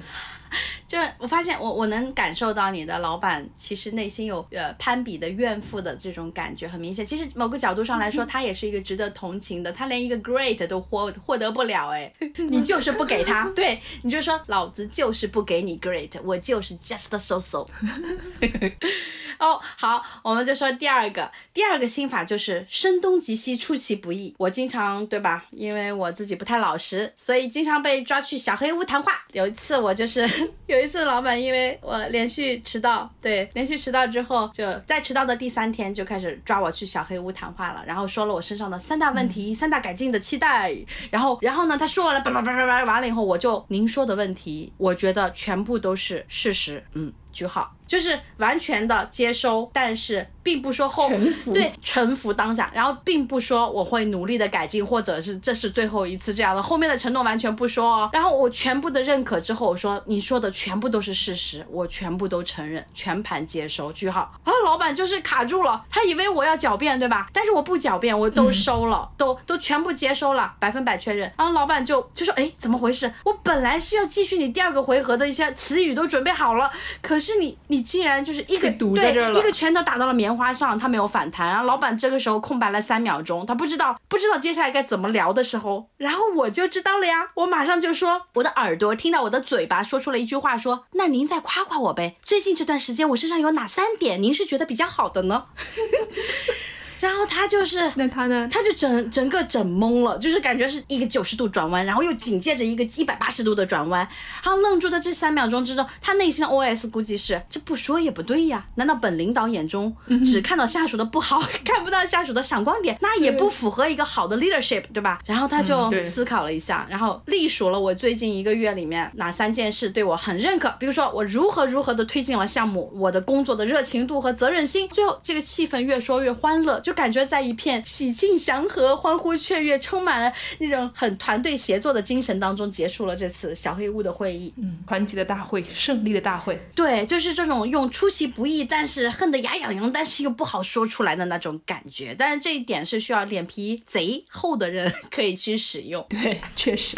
[0.91, 7.05] 就我发现我我能感受到你的老板其实内心有呃攀比的怨妇的这种感觉很明显。
[7.05, 12.11] 其实某个角度上来说，他也是一个值得同情的，他连一个 great 都获获得不了哎，
[12.49, 17.65] 你就是不给他，对，你就说老子就是不给你 great，我就是 just so so。
[19.39, 24.35] 哦，好，我们就说第二个，第二个心法就是声东击西，出其不意。
[24.37, 25.45] 我经常对吧？
[25.51, 29.13] 因为我自己不太老实，所以经常被抓去小黑屋谈话。
[29.31, 30.21] 有一次我就是
[30.67, 40.71] 有 一次，老板因为我连续迟到，对，连续迟到之后，就在迟到的第三天就开始抓我去小黑屋谈话了，然后说了我身上的三大问题、三大改进的期待。
[41.09, 47.71] 然后，然后呢，他说完了，叭叭叭叭叭完了以后，我就您说的问题，我觉得全部都是事实，嗯，句号。
[47.91, 51.11] 就是完全的接收，但是并不说后
[51.53, 58.09] 对臣服当下，然后并不说我会努力的改进，或者是这是最后一次这样的，后面的承诺完全不说哦。
[58.13, 64.31] 然后我全部的认可之后，我说你说的全部都是事实，我全部都承认，全盘接收，句号。
[64.45, 67.27] 然后老板就是卡住了，他以为我要狡辩对吧？
[67.33, 71.29] 但是我不狡辩，我都收了，都都全部接收了，百分百确认。
[71.37, 73.11] 然后老板就就说，哎，怎么回事？
[73.25, 76.71] 我本来是要继续你第二个回合的一些词语都准备好了，
[77.01, 81.47] 可是你你竟然就是一个堵在对这了一个拳头打到了棉花上，他没有反弹。
[81.47, 95.45] 然后老板这个时候空白了三秒钟，他不知道不知道接下来该怎么聊的时候，然后我就知道了呀，我马上就说，我的耳朵听到我的嘴巴说出了一句话，说那您再夸夸我呗，最近这段时间我身上有哪三点您是觉得比较好的呢？
[97.01, 98.47] 然后他就是 那他呢？
[98.51, 104.07] 他就整整个整懵了，就是感觉是一个九十度转弯，然后又紧接着一个一百八十度的转弯，
[104.43, 109.93] 然后愣住的这三秒钟之中，他内心的 OS 估计是这不说也不对呀，难道本领导眼中
[110.25, 115.19] 只看到下属的不好， 看不到下属的闪光点，那也不符合一个好的 leadership，对吧？
[115.25, 134.53] 然后他就思考了一下，然后隶属了我最近一个月里面哪三件事对我很认可，比如说我如何如何的推进了项目，我的工作的热情度和责任心，最后这个气氛越说越欢乐，就感觉在一片喜庆祥和、欢呼雀跃、充满了那种很团队协作的精神当中结束了这次小黑屋的会议。
[134.57, 136.59] 嗯，团结的大会，胜利的大会。
[136.75, 142.15] 对，就是这种用出其不意，但是恨得牙痒痒，但是又不好说出来的那种感觉。
[142.17, 146.05] 但是这一点是需要脸皮贼厚的人 可以去使用。
[146.09, 146.97] 对，确实。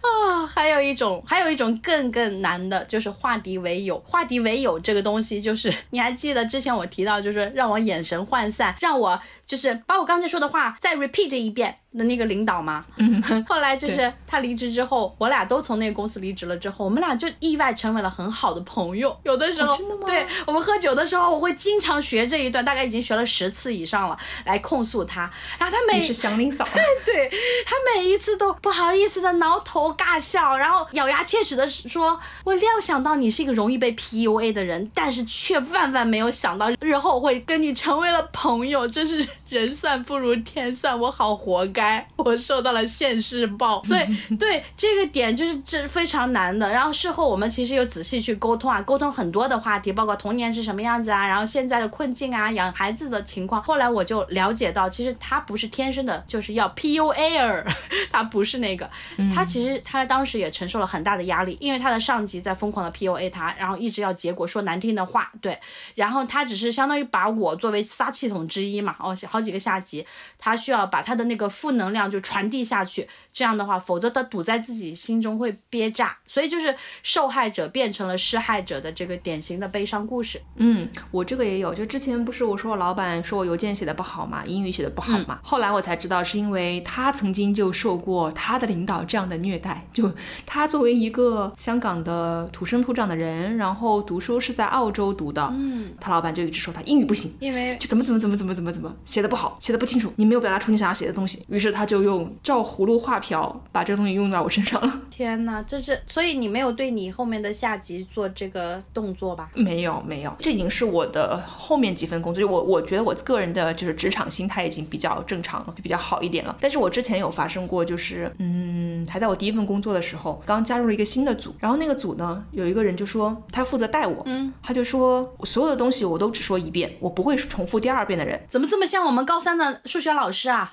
[0.00, 3.98] 啊，还有一种，还有一种更更难的，就是化敌为友。
[4.00, 12.84] 化敌为友这个东西，就是你还记得之前我提到，就是让我眼神涣散，让我就是把我刚才说的话再 repeat 一遍的那个领导吗？
[12.98, 19.18] 嗯， 后来就是他离职之后，我俩都从那个公司离职了之后，我们俩就意外成为了很好的朋友。
[19.24, 25.30] 有的时候，哦真的吗对我们喝酒的时候，我会经常学这一段，大概已经学了十次以上了，来控诉他。
[25.58, 26.68] 然后他每你是祥林嫂，
[27.06, 27.30] 对
[27.64, 43.82] 他每一次都不好意思的挠头尬笑，然后咬牙切齿的说：“我料想到你是一个容易被 PUA 的人，但是却万万没有想到日后会跟你成为了朋友，真是人算不如天算，我好活该，我受到了现世报。
[43.84, 46.70] ”所以对这个点就是这非常难的。
[46.70, 53.62] 然后事后我们其实有仔细去沟通啊，沟通很多的话题，包括童年是什么样子啊，然后现在的困境啊，养孩子的情况。
[53.62, 57.66] 后来我就了解到，其实他不是天生的，就是要 PUA 儿，
[58.10, 58.88] 他不是那个，
[59.34, 65.58] 他其实他当时也承受了很大的压力，因为他的上级在疯狂的 PUA 他，然后一直要结果说难听的话，对，
[65.94, 70.04] 然后他只是相当于把我作为撒气筒之一嘛，哦，好几个下级，
[70.38, 80.40] 他需要把他的那个负能量就传递下去，这样的话，否则他堵在自己心中会憋炸，所以就是受害者变成了施害者的这个典型的悲伤故事。
[80.56, 90.12] 嗯，我这个也有，就之前不是我说我老板说我邮件写的不好嘛，英语写的不好嘛，后来我才知道是因为他曾经就受过他的领导这样的虐待，就
[90.46, 105.00] 他作为一个香港的土生土长的人，然后读书是在澳洲读的，嗯，他老板就一直说他英语不行，因为就怎么怎么怎么怎么怎么怎么写的不好，写的不清楚，你没有表达出你想要写的东西，于是他就用照葫芦画瓢把这个东西用在我身上了。
[105.10, 109.50] 天呐，这是所以你没有对你后面的下级做这个动作吧？
[109.54, 116.56] 没有没有，这已经是我的后面几份工作，就我我觉得我个人的就是职场心态已经比较正常了，就比较好一点了。
[116.60, 128.40] 但是我之前有发生过，就是嗯，还在我第一份工作的时候，刚加入了一个新的组，然后那个组呢有一个人就说他负责带我，嗯，他就说所有的东西我都只说一遍，我不会重复第二遍的人。
[128.48, 130.70] 怎么这么像我们高三的数学老师啊？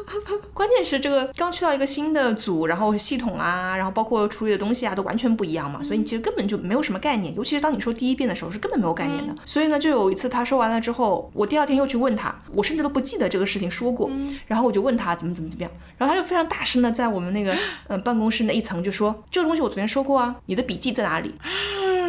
[0.52, 9.34] 关键是这个刚去到一个新的组，然后系统啊，然后包括处理的东西啊，都完全不一样嘛，所以你其实根本就没有什么概念，尤其是当你说第一遍的时候，是根本没有概念的。
[9.44, 14.10] 所以呢，就有一次他说完了之后，我第二天又去问他，我甚至都不记得这个事情说过，
[14.46, 21.34] 然后我就问他怎么怎么怎么样，然后他就非常大声的在我们那个嗯、呃办公室那一层就说这个东西我昨天说过啊，你的笔记在哪里？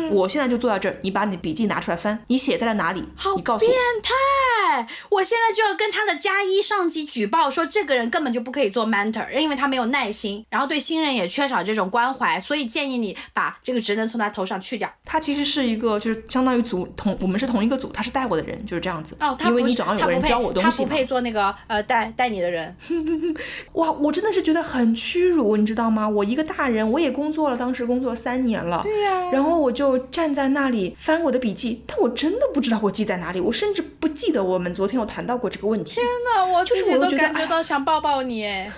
[0.10, 3.04] 我现在就坐在这儿，你把你的笔记拿出来翻，你写在了哪里？
[3.16, 3.80] 好你告诉我变。
[4.04, 4.88] 态！
[5.10, 14.92] 我现在就要跟他的加一上级举报说，这个人根本就不可以做 mentor，因为他没有耐心，然后对新人也缺少这种关怀，所以建议你把这个职能从他头上去掉。
[15.06, 19.16] 他其实是一个，就是相当于组同，我们是同一个组，他是带我的人，就是这样子。
[19.20, 20.72] 哦，他因为你总要有个人教我东西嘛。
[20.72, 22.76] 他不配做那个呃带带你的人。
[23.74, 26.08] 哇，我真的是觉得很屈辱，你知道吗？
[26.08, 28.82] 我一个大人，我也工作了，当时工作三年了。
[28.84, 35.96] 对呀、然后我就站在那里翻我的笔记，但我真的不知道我记在哪里，我甚至不记得我们昨天有谈到过这个问题。
[35.96, 38.72] 天哪我自己都感觉到想抱抱你哎。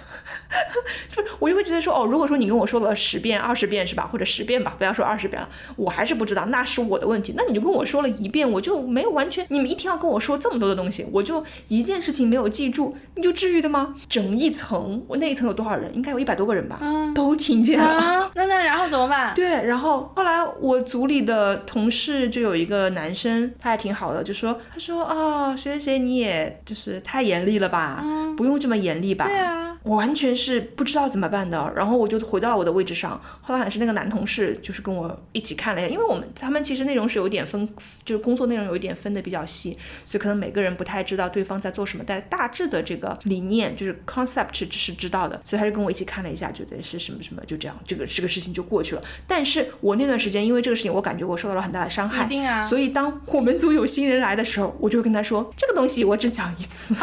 [1.12, 7.34] 就是我就会觉得说，哦，如果说你跟我说了十遍、二十遍是吧，或者十遍吧，不要说二十遍了，我还是不知道，那是我的问题。
[7.36, 13.96] 那你就跟我说了一遍，我就没有完全，你们一天要跟我说这么多的东西，我就一件事情没有记住，你就至于的吗？
[14.10, 15.94] 整一层，我那一层有多少人？
[15.96, 16.80] 应该有一百多个人吧，
[17.14, 17.86] 都听见了。
[17.86, 19.34] 啊，那那然后怎么办？
[19.36, 28.04] 对，然后后来我组里的同事就有一个男生，他还挺好的，就说他说啊、谁谁谁你也就是太严厉了吧，
[28.36, 29.26] 不用这么严厉吧。
[29.28, 33.20] 对啊，我完全是不知道怎么办的，然后我就回到了我的位置上。
[33.42, 37.68] 后来还是那个男同事，就是跟我一起看了一下，因为我们他们其实内容是有一点分，
[38.06, 49.02] 就是工作内容有一点分的比较细，所以可能每个人不太知道对方在做什么，但大致的这个理念就是 concept 是是知道的，所以他就跟我一起看了一下，觉得是什么什么，就这样，这个这个事情就过去了。
[49.26, 56.94] 但是我那段时间因为这个事情，我感觉我受到了很大的伤害，一定啊所以当我们组有新人来的时候，我就会跟他说，这个东西我只讲一次，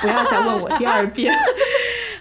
[0.00, 1.32] 不要再问我第二遍。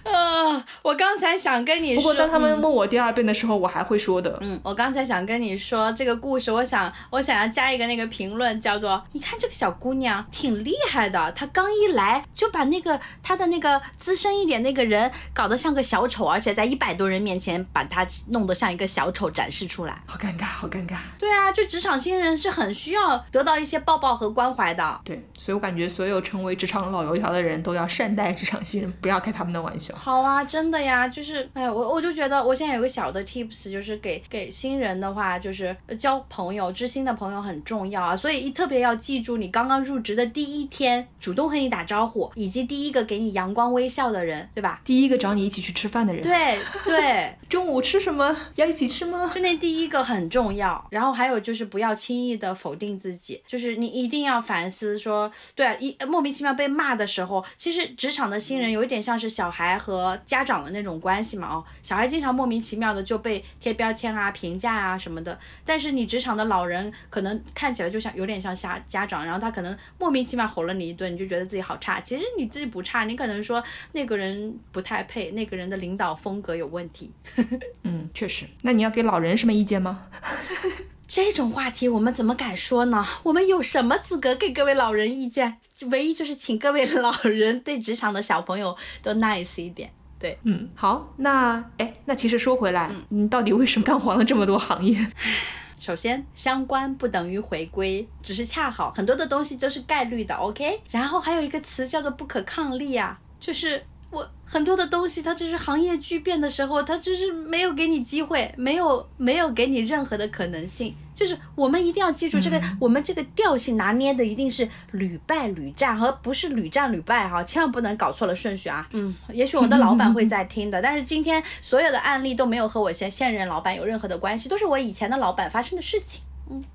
[0.04, 4.38] 呃，我刚才想跟你说，不过当他们嗯问我第二遍的时候，我还会说的。
[4.42, 20.02] 嗯，我刚才想跟你说这个故事，我想我想要加一个那个评论，叫做你看这个小姑娘挺厉害的，她刚一来就把那个她的那个资深一点那个人搞得像个小丑，而且在一百多人面前把她弄得像一个小丑展示出来。
[20.08, 20.96] 好尴尬，好尴尬。
[21.20, 25.00] 对啊，就职场新人是很需要得到一些抱抱和关怀的。
[25.04, 29.91] 对，所以我感觉所有成为职场老油条的人都要善待职场新人，不要开他们的玩笑。
[29.94, 44.82] 好啊，真的呀，就是，哎，我我就觉得我现在有个小的 tips，就是给给新人的话，就是呃交朋友、知心的朋友很重要啊，所以一特别要记住，你刚刚入职的第一天，主动和你打招呼，以及第一个给你阳光微笑的人，对吧？
[44.84, 48.36] 第一个找你一起去吃饭的人，，对对，中午吃什么？
[48.56, 49.32] 要一起吃吗？
[49.34, 50.86] 就那第一个很重要。
[50.90, 73.64] 然后还有就是不要轻易的否定自己，就是你一定要反思说，对啊，一莫名其妙被骂的时候，其实职场的新人有一点像是小孩和家长的那种关系嘛，哦，小孩经常莫名其妙的就被贴标签啊、评价啊什么的，但是你职场的老人可能看起来就像有点像家家长，然后他可能莫名其妙吼了你一顿，你就觉得自己好差，其实你自己不差，你可能说
[73.94, 77.12] 那个人不太配，那个人的领导风格有问题。
[77.84, 78.46] 嗯，确实。
[78.62, 80.08] 那你要给老人什么意见吗？
[81.14, 83.06] 这种话题我们怎么敢说呢？
[83.24, 85.58] 我们有什么资格给各位老人意见？
[85.90, 89.92] 唯一就是请各位老人对职场的小朋友都 nice 一点。
[90.18, 95.06] 对，嗯，好，那哎，那其实说回来，你到底为什么干黄了这么多行业？
[95.78, 100.80] 首先相关不等于回归，只是恰好很多的东西都是概率的，OK。
[100.92, 110.94] 然后还有一个词叫做不可抗力啊，就是我很多的东西，它就是行业巨变的时候，它就是没有给你机会，没有没有给你任何的可能性。
[111.16, 118.88] 就是我们一定要记住这个，我们这个调性拿捏的一定是屡败屡战，而不是屡战屡败哈，千万不能搞错了顺序啊。
[118.92, 126.22] 嗯，也许我的老板会在听的， 但是今天所有的案例都没有和我现现任老板有任何的关系，都是我以前的老板发生的事情。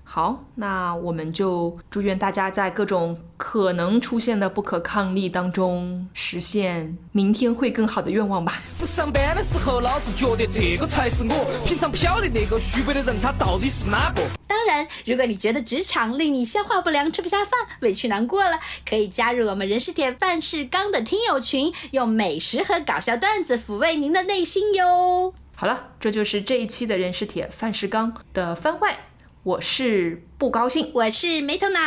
[0.04, 8.62] 好，那我们就祝愿大家在各种可能出现的不可抗力当中，实现明天会更好的愿望吧。
[8.78, 11.64] 不上班的时候，老子觉得这个才是我。
[11.66, 14.22] 平常不晓得那个虚伪的人他到底是哪个。
[14.46, 18.58] 当然，如果你觉得职场令你消化不良、吃不下饭、委屈难过了，
[18.88, 25.34] 可以加入我们人是铁饭是钢的听友群，用美食和搞笑段子抚慰您的内心哟。
[25.54, 28.98] 好了，这就是这一期的人是铁，饭是钢的番外。
[29.46, 31.78] 我是不高兴，我是没头脑，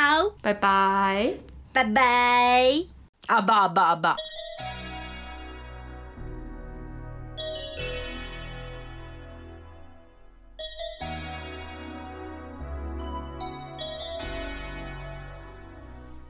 [0.41, 1.33] 拜拜。
[1.73, 2.71] 拜拜。
[3.27, 4.15] 啊吧啊吧啊吧。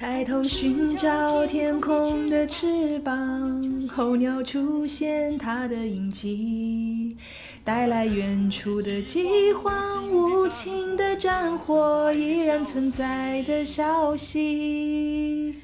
[0.00, 7.14] 抬头寻找天空的翅膀，候鸟出现它的影迹，
[7.62, 15.56] 带来远处的饥荒、无情的战火依然存在的消息。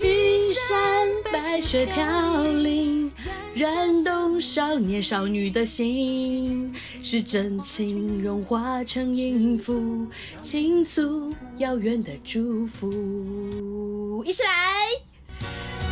[0.00, 3.10] 云山白雪飘零，
[3.54, 10.06] 燃动少年少女的心，是真情融化成音符，
[10.40, 14.22] 倾诉遥远的祝福。
[14.24, 14.48] 一起来，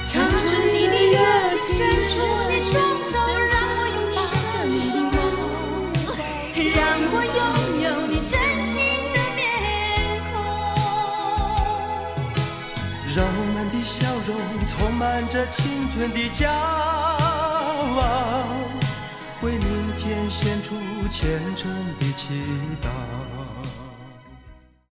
[0.09, 1.18] 唱出你的热
[1.59, 2.72] 情，伸出你双
[3.05, 3.12] 手，
[3.50, 4.18] 让我拥抱
[4.53, 5.14] 着你的梦，
[6.74, 6.78] 让
[7.12, 7.40] 我拥
[7.82, 8.32] 有你真
[8.64, 8.74] 心
[9.14, 9.40] 的面
[10.32, 10.34] 孔。
[13.14, 13.16] 让
[13.85, 18.47] 笑容充满着青春的骄傲，
[19.43, 20.76] 为明天献出
[21.11, 21.68] 虔诚
[21.99, 22.28] 的祈
[22.80, 22.89] 祷。